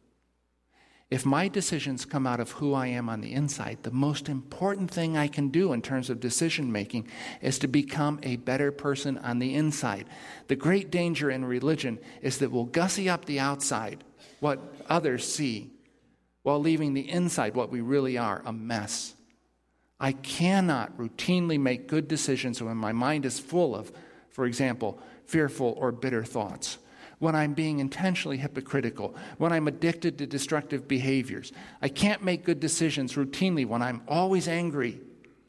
If 1.08 1.24
my 1.24 1.46
decisions 1.46 2.04
come 2.04 2.26
out 2.26 2.40
of 2.40 2.50
who 2.50 2.74
I 2.74 2.88
am 2.88 3.08
on 3.08 3.20
the 3.20 3.32
inside, 3.32 3.78
the 3.84 3.92
most 3.92 4.28
important 4.28 4.90
thing 4.90 5.16
I 5.16 5.28
can 5.28 5.50
do 5.50 5.72
in 5.72 5.82
terms 5.82 6.10
of 6.10 6.18
decision 6.18 6.72
making 6.72 7.06
is 7.40 7.60
to 7.60 7.68
become 7.68 8.18
a 8.24 8.38
better 8.38 8.72
person 8.72 9.18
on 9.18 9.38
the 9.38 9.54
inside. 9.54 10.08
The 10.48 10.56
great 10.56 10.90
danger 10.90 11.30
in 11.30 11.44
religion 11.44 12.00
is 12.22 12.38
that 12.38 12.50
we'll 12.50 12.64
gussy 12.64 13.08
up 13.08 13.26
the 13.26 13.38
outside, 13.38 14.02
what 14.40 14.58
others 14.88 15.32
see, 15.32 15.70
while 16.42 16.58
leaving 16.58 16.92
the 16.92 17.08
inside, 17.08 17.54
what 17.54 17.70
we 17.70 17.80
really 17.82 18.18
are, 18.18 18.42
a 18.44 18.52
mess. 18.52 19.14
I 20.00 20.10
cannot 20.10 20.98
routinely 20.98 21.60
make 21.60 21.86
good 21.86 22.08
decisions 22.08 22.60
when 22.60 22.76
my 22.76 22.90
mind 22.90 23.24
is 23.24 23.38
full 23.38 23.76
of, 23.76 23.92
for 24.30 24.46
example, 24.46 24.98
fearful 25.26 25.74
or 25.78 25.92
bitter 25.92 26.24
thoughts, 26.24 26.78
when 27.18 27.36
I'm 27.36 27.52
being 27.52 27.80
intentionally 27.80 28.38
hypocritical, 28.38 29.14
when 29.36 29.52
I'm 29.52 29.68
addicted 29.68 30.18
to 30.18 30.26
destructive 30.26 30.88
behaviors. 30.88 31.52
I 31.82 31.88
can't 31.88 32.24
make 32.24 32.44
good 32.44 32.60
decisions 32.60 33.14
routinely 33.14 33.66
when 33.66 33.82
I'm 33.82 34.02
always 34.08 34.48
angry 34.48 35.00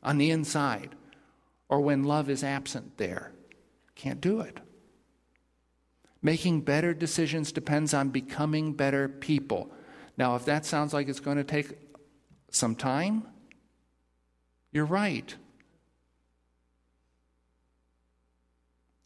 on 0.04 0.18
the 0.18 0.32
inside 0.32 0.96
or 1.70 1.80
when 1.80 2.04
love 2.04 2.30
is 2.30 2.44
absent 2.44 2.98
there. 2.98 3.32
Can't 3.96 4.20
do 4.20 4.42
it. 4.42 4.60
Making 6.22 6.62
better 6.62 6.94
decisions 6.94 7.52
depends 7.52 7.94
on 7.94 8.10
becoming 8.10 8.74
better 8.74 9.08
people. 9.08 9.72
Now, 10.18 10.36
if 10.36 10.46
that 10.46 10.66
sounds 10.66 10.94
like 10.94 11.08
it's 11.08 11.20
going 11.20 11.38
to 11.38 11.44
take 11.44 11.78
some 12.52 12.76
time, 12.76 13.24
you're 14.72 14.86
right. 14.86 15.34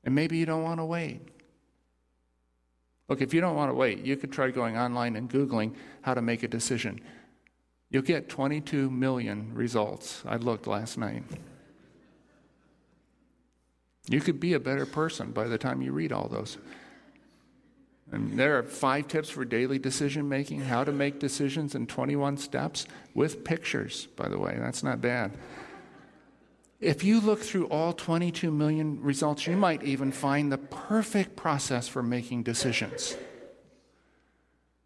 And 0.06 0.14
maybe 0.16 0.38
you 0.38 0.46
don't 0.46 0.64
want 0.64 0.80
to 0.80 0.86
wait. 0.86 1.20
Look, 3.10 3.22
if 3.22 3.34
you 3.34 3.42
don't 3.42 3.56
want 3.56 3.70
to 3.70 3.76
wait, 3.76 4.00
you 4.06 4.16
could 4.16 4.32
try 4.32 4.50
going 4.52 4.78
online 4.78 5.16
and 5.16 5.30
Googling 5.30 5.76
how 6.02 6.14
to 6.14 6.22
make 6.22 6.44
a 6.44 6.48
decision. 6.48 7.02
You'll 7.90 8.04
get 8.04 8.30
22 8.30 8.90
million 8.90 9.54
results. 9.54 10.24
I 10.26 10.38
looked 10.38 10.68
last 10.68 10.98
night. 10.98 11.24
You 14.08 14.22
could 14.22 14.40
be 14.40 14.54
a 14.54 14.60
better 14.60 14.86
person 14.86 15.32
by 15.32 15.48
the 15.48 15.58
time 15.58 15.82
you 15.82 15.92
read 15.92 16.12
all 16.12 16.28
those. 16.28 16.58
And 18.12 18.38
there 18.38 18.58
are 18.60 18.64
five 18.64 19.08
tips 19.08 19.30
for 19.30 19.46
daily 19.46 19.80
decision 19.80 20.30
making, 20.30 20.62
how 20.62 20.84
to 20.84 20.92
make 20.92 21.20
decisions 21.20 21.74
in 21.74 21.88
21 21.88 22.38
steps 22.38 22.86
with 23.16 23.44
pictures, 23.44 24.08
by 24.16 24.30
the 24.30 24.38
way. 24.38 24.58
That's 24.60 24.84
not 24.84 25.02
bad. 25.02 25.32
If 26.86 27.04
you 27.04 27.20
look 27.20 27.40
through 27.42 27.66
all 27.70 27.94
22 27.94 28.52
million 28.52 29.02
results, 29.02 29.48
you 29.48 29.58
might 29.58 29.82
even 29.82 30.12
find 30.12 30.52
the 30.52 30.60
perfect 30.60 31.36
process 31.36 31.88
for 31.88 32.04
making 32.04 32.44
decisions. 32.44 33.18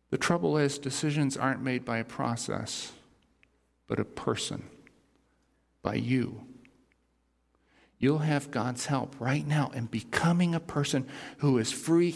The 0.09 0.17
trouble 0.17 0.57
is, 0.57 0.79
decisions 0.79 1.35
aren't 1.35 1.61
made 1.61 1.83
by 1.83 1.97
a 1.97 2.05
process, 2.05 2.93
but 3.85 3.99
a 3.99 4.05
person, 4.05 4.69
by 5.81 5.95
you. 5.95 6.45
You'll 7.97 8.19
have 8.19 8.49
God's 8.49 8.85
help 8.85 9.17
right 9.19 9.45
now 9.45 9.69
in 9.75 9.87
becoming 9.87 10.55
a 10.55 10.61
person 10.61 11.05
who 11.39 11.57
is 11.57 11.69
free 11.69 12.15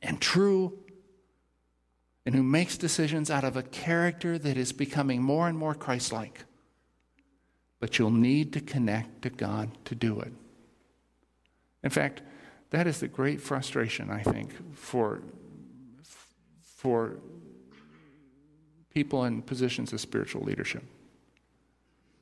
and 0.00 0.20
true 0.20 0.78
and 2.24 2.32
who 2.32 2.44
makes 2.44 2.78
decisions 2.78 3.28
out 3.28 3.42
of 3.42 3.56
a 3.56 3.64
character 3.64 4.38
that 4.38 4.56
is 4.56 4.72
becoming 4.72 5.20
more 5.20 5.48
and 5.48 5.58
more 5.58 5.74
Christ 5.74 6.12
like 6.12 6.44
but 7.80 7.98
you'll 7.98 8.10
need 8.10 8.52
to 8.52 8.60
connect 8.60 9.22
to 9.22 9.30
God 9.30 9.70
to 9.86 9.94
do 9.94 10.20
it. 10.20 10.32
In 11.82 11.90
fact, 11.90 12.20
that 12.70 12.86
is 12.86 13.00
the 13.00 13.08
great 13.08 13.40
frustration, 13.40 14.10
I 14.10 14.22
think, 14.22 14.76
for, 14.76 15.22
for 16.62 17.16
people 18.90 19.24
in 19.24 19.42
positions 19.42 19.92
of 19.92 20.00
spiritual 20.00 20.42
leadership. 20.42 20.84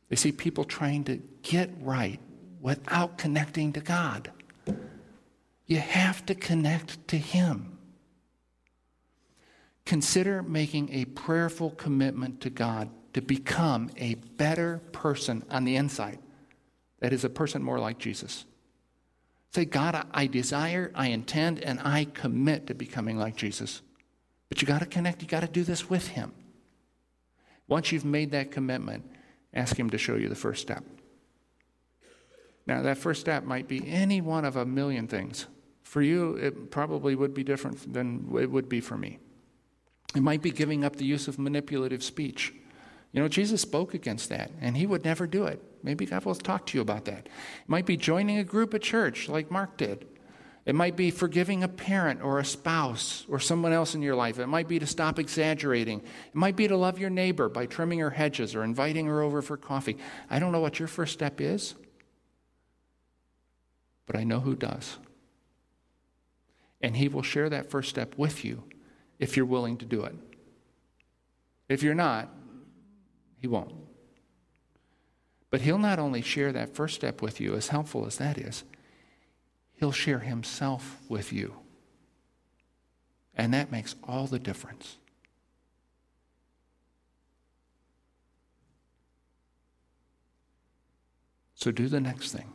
They 0.09 0.17
see 0.17 0.33
people 0.33 0.65
trying 0.65 1.05
to 1.05 1.21
get 1.43 1.71
right 1.81 2.21
without 2.61 3.19
connecting 3.19 3.73
to 3.75 3.81
God. 3.81 4.31
You 5.67 5.79
have 5.79 6.25
to 6.27 6.35
connect 6.35 7.09
to 7.09 7.19
Him. 7.19 7.79
Consider 9.85 10.43
making 10.43 10.91
a 10.93 11.05
prayerful 11.07 11.71
commitment 11.73 12.41
to 12.43 12.51
God 12.51 12.89
to 13.13 13.23
become 13.23 13.91
a 13.97 14.15
better 14.15 14.81
person 14.93 15.45
on 15.51 15.65
the 15.65 15.77
inside. 15.77 16.19
That 17.01 17.13
is 17.13 17.25
a 17.25 17.31
person 17.31 17.63
more 17.63 17.79
like 17.79 17.99
Jesus. 17.99 18.45
Say, 19.55 19.65
God, 19.65 20.07
I 20.13 20.27
desire, 20.27 20.91
I 20.95 21.09
intend, 21.09 21.63
and 21.63 21.81
I 21.81 22.05
commit 22.05 22.67
to 22.67 22.75
becoming 22.75 23.19
like 23.19 23.37
Jesus. 23.37 23.81
But 24.49 24.61
you 24.61 24.69
got 24.69 24.81
to 24.81 24.87
connect, 24.87 25.23
you 25.23 25.29
got 25.29 25.41
to 25.41 25.49
do 25.49 25.65
this 25.65 25.89
with 25.89 26.09
Him. 26.09 26.33
Once 27.67 27.93
you've 27.93 28.05
made 28.05 28.31
that 28.33 28.51
commitment, 28.51 29.09
ask 29.55 29.79
Him 29.79 29.91
to 29.91 29.99
show 29.99 30.17
you 30.17 30.29
the 30.29 30.35
first 30.35 30.61
step. 30.61 30.85
Now, 32.67 32.83
that 32.83 32.99
first 32.99 33.21
step 33.21 33.45
might 33.45 33.67
be 33.67 33.89
any 33.89 34.21
one 34.21 34.45
of 34.45 34.57
a 34.57 34.67
million 34.67 35.09
things. 35.09 35.47
For 35.83 36.03
you, 36.03 36.35
it 36.35 36.71
probably 36.71 37.15
would 37.15 37.33
be 37.33 37.43
different 37.43 37.95
than 37.95 38.29
it 38.39 38.51
would 38.51 38.69
be 38.69 38.81
for 38.81 38.99
me. 38.99 39.19
It 40.15 40.23
might 40.23 40.43
be 40.43 40.51
giving 40.51 40.85
up 40.85 40.97
the 40.97 41.07
use 41.07 41.29
of 41.29 41.39
manipulative 41.39 42.03
speech. 42.03 42.53
You 43.13 43.23
know, 43.23 43.29
Jesus 43.29 43.63
spoke 43.63 43.95
against 43.95 44.29
that, 44.29 44.51
and 44.61 44.77
he 44.77 44.87
would 44.87 45.05
never 45.05 45.27
do 45.27 45.45
it. 45.47 45.63
Maybe 45.83 46.07
God 46.07 46.25
will 46.25 46.35
talk 46.35 46.67
to 46.67 46.79
you 46.79 46.83
about 46.83 47.07
that. 47.07 47.27
It 47.27 47.69
might 47.69 47.87
be 47.87 47.97
joining 47.97 48.39
a 48.39 48.45
group 48.45 48.75
at 48.75 48.83
church 48.83 49.29
like 49.29 49.51
Mark 49.51 49.77
did. 49.77 50.07
It 50.67 50.75
might 50.75 50.97
be 50.97 51.11
forgiving 51.11 51.63
a 51.63 51.69
parent 51.69 52.21
or 52.21 52.39
a 52.39 52.45
spouse 52.45 53.25
or 53.27 53.41
someone 53.41 53.73
else 53.73 53.95
in 53.95 54.03
your 54.03 54.15
life. 54.15 54.39
It 54.39 54.49
might 54.49 54.69
be 54.69 54.79
to 54.79 54.87
stop 54.87 55.19
exaggerating. 55.19 56.01
It 56.01 56.35
might 56.35 56.57
be 56.57 56.69
to 56.69 56.77
love 56.77 56.99
your 56.99 57.09
neighbor 57.09 57.49
by 57.49 57.65
trimming 57.65 58.01
her 58.01 58.11
hedges 58.11 58.55
or 58.55 58.63
inviting 58.63 59.07
her 59.07 59.23
over 59.23 59.41
for 59.41 59.57
coffee. 59.57 59.97
I 60.29 60.39
don't 60.39 60.53
know 60.53 60.61
what 60.61 60.79
your 60.79 60.89
first 60.89 61.15
step 61.15 61.41
is, 61.41 61.75
but 64.05 64.17
I 64.17 64.25
know 64.25 64.41
who 64.41 64.55
does. 64.55 64.99
And 66.83 66.97
he 66.99 67.09
will 67.09 67.23
share 67.23 67.49
that 67.49 67.71
first 67.71 67.89
step 67.89 68.19
with 68.19 68.45
you 68.45 68.65
if 69.19 69.39
you're 69.39 69.47
willing 69.47 69.79
to 69.79 69.87
do 69.87 70.05
it. 70.05 70.15
If 71.71 71.83
you're 71.83 71.95
not, 71.95 72.29
he 73.41 73.47
won't. 73.47 73.73
But 75.51 75.63
he'll 75.63 75.79
not 75.79 75.99
only 75.99 76.23
share 76.23 76.53
that 76.53 76.75
first 76.75 76.95
step 76.95 77.23
with 77.23 77.41
you, 77.41 77.55
as 77.55 77.69
helpful 77.69 78.07
as 78.07 78.19
that 78.19 78.37
is, 78.37 78.65
he'll 79.75 79.93
share 79.93 80.19
himself 80.19 80.99
with 81.09 81.33
you. 81.33 81.55
And 83.35 83.55
that 83.55 83.71
makes 83.71 83.95
all 84.05 84.27
the 84.27 84.39
difference. 84.39 84.99
So 91.55 91.71
do 91.73 91.89
the 91.89 92.01
next 92.01 92.33
thing 92.33 92.53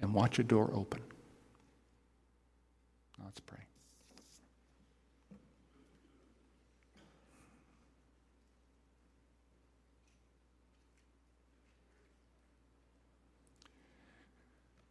and 0.00 0.14
watch 0.14 0.38
a 0.38 0.42
door 0.42 0.70
open. 0.72 1.02
Let's 3.22 3.40
pray. 3.40 3.67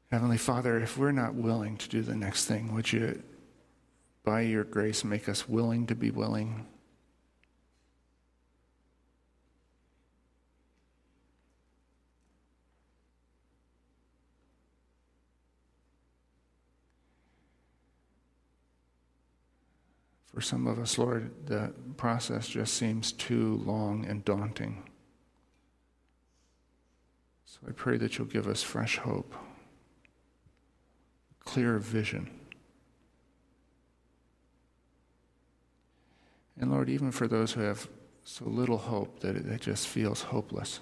Heavenly 0.09 0.37
Father, 0.37 0.79
if 0.79 0.97
we're 0.97 1.11
not 1.11 1.35
willing 1.35 1.75
to 1.77 1.89
do 1.89 2.01
the 2.01 2.15
next 2.15 2.45
thing, 2.45 2.73
would 2.73 2.93
you, 2.93 3.21
by 4.23 4.41
your 4.41 4.63
grace, 4.63 5.03
make 5.03 5.27
us 5.27 5.49
willing 5.49 5.85
to 5.87 5.95
be 5.95 6.11
willing? 6.11 6.65
For 20.37 20.41
some 20.41 20.67
of 20.67 20.77
us, 20.77 20.97
Lord, 20.97 21.31
the 21.47 21.73
process 21.97 22.47
just 22.47 22.75
seems 22.75 23.11
too 23.11 23.59
long 23.65 24.05
and 24.05 24.23
daunting. 24.23 24.83
So 27.45 27.59
I 27.67 27.71
pray 27.71 27.97
that 27.97 28.17
you'll 28.17 28.27
give 28.27 28.47
us 28.47 28.61
fresh 28.61 28.97
hope, 28.97 29.33
clear 31.57 31.79
vision. 31.79 32.29
And 36.59 36.69
Lord, 36.69 36.87
even 36.87 37.11
for 37.11 37.27
those 37.27 37.53
who 37.53 37.61
have 37.61 37.89
so 38.23 38.45
little 38.45 38.77
hope 38.77 39.21
that 39.21 39.35
it, 39.35 39.59
just 39.59 39.87
feels 39.87 40.21
hopeless, 40.21 40.81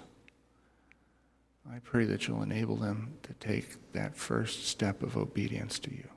I 1.72 1.78
pray 1.78 2.04
that 2.04 2.28
you'll 2.28 2.42
enable 2.42 2.76
them 2.76 3.14
to 3.22 3.32
take 3.40 3.90
that 3.94 4.18
first 4.18 4.66
step 4.66 5.02
of 5.02 5.16
obedience 5.16 5.78
to 5.78 5.90
you. 5.90 6.08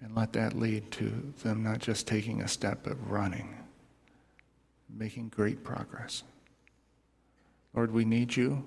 And 0.00 0.12
let 0.16 0.32
that 0.32 0.58
lead 0.58 0.90
to 0.90 1.32
them 1.44 1.62
not 1.62 1.78
just 1.78 2.08
taking 2.08 2.42
a 2.42 2.48
step, 2.48 2.80
but 2.82 2.96
running, 3.08 3.54
making 4.90 5.28
great 5.28 5.62
progress. 5.62 6.24
Lord, 7.74 7.92
we 7.92 8.04
need 8.04 8.36
you. 8.36 8.64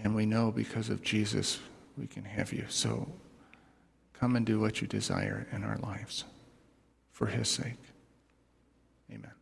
And 0.00 0.14
we 0.14 0.26
know 0.26 0.52
because 0.52 0.90
of 0.90 1.02
Jesus, 1.02 1.58
we 1.96 2.06
can 2.06 2.24
have 2.24 2.52
you. 2.52 2.66
So 2.68 3.10
come 4.12 4.36
and 4.36 4.46
do 4.46 4.60
what 4.60 4.80
you 4.80 4.86
desire 4.86 5.46
in 5.52 5.64
our 5.64 5.78
lives 5.78 6.24
for 7.12 7.26
his 7.26 7.48
sake. 7.48 7.78
Amen. 9.10 9.37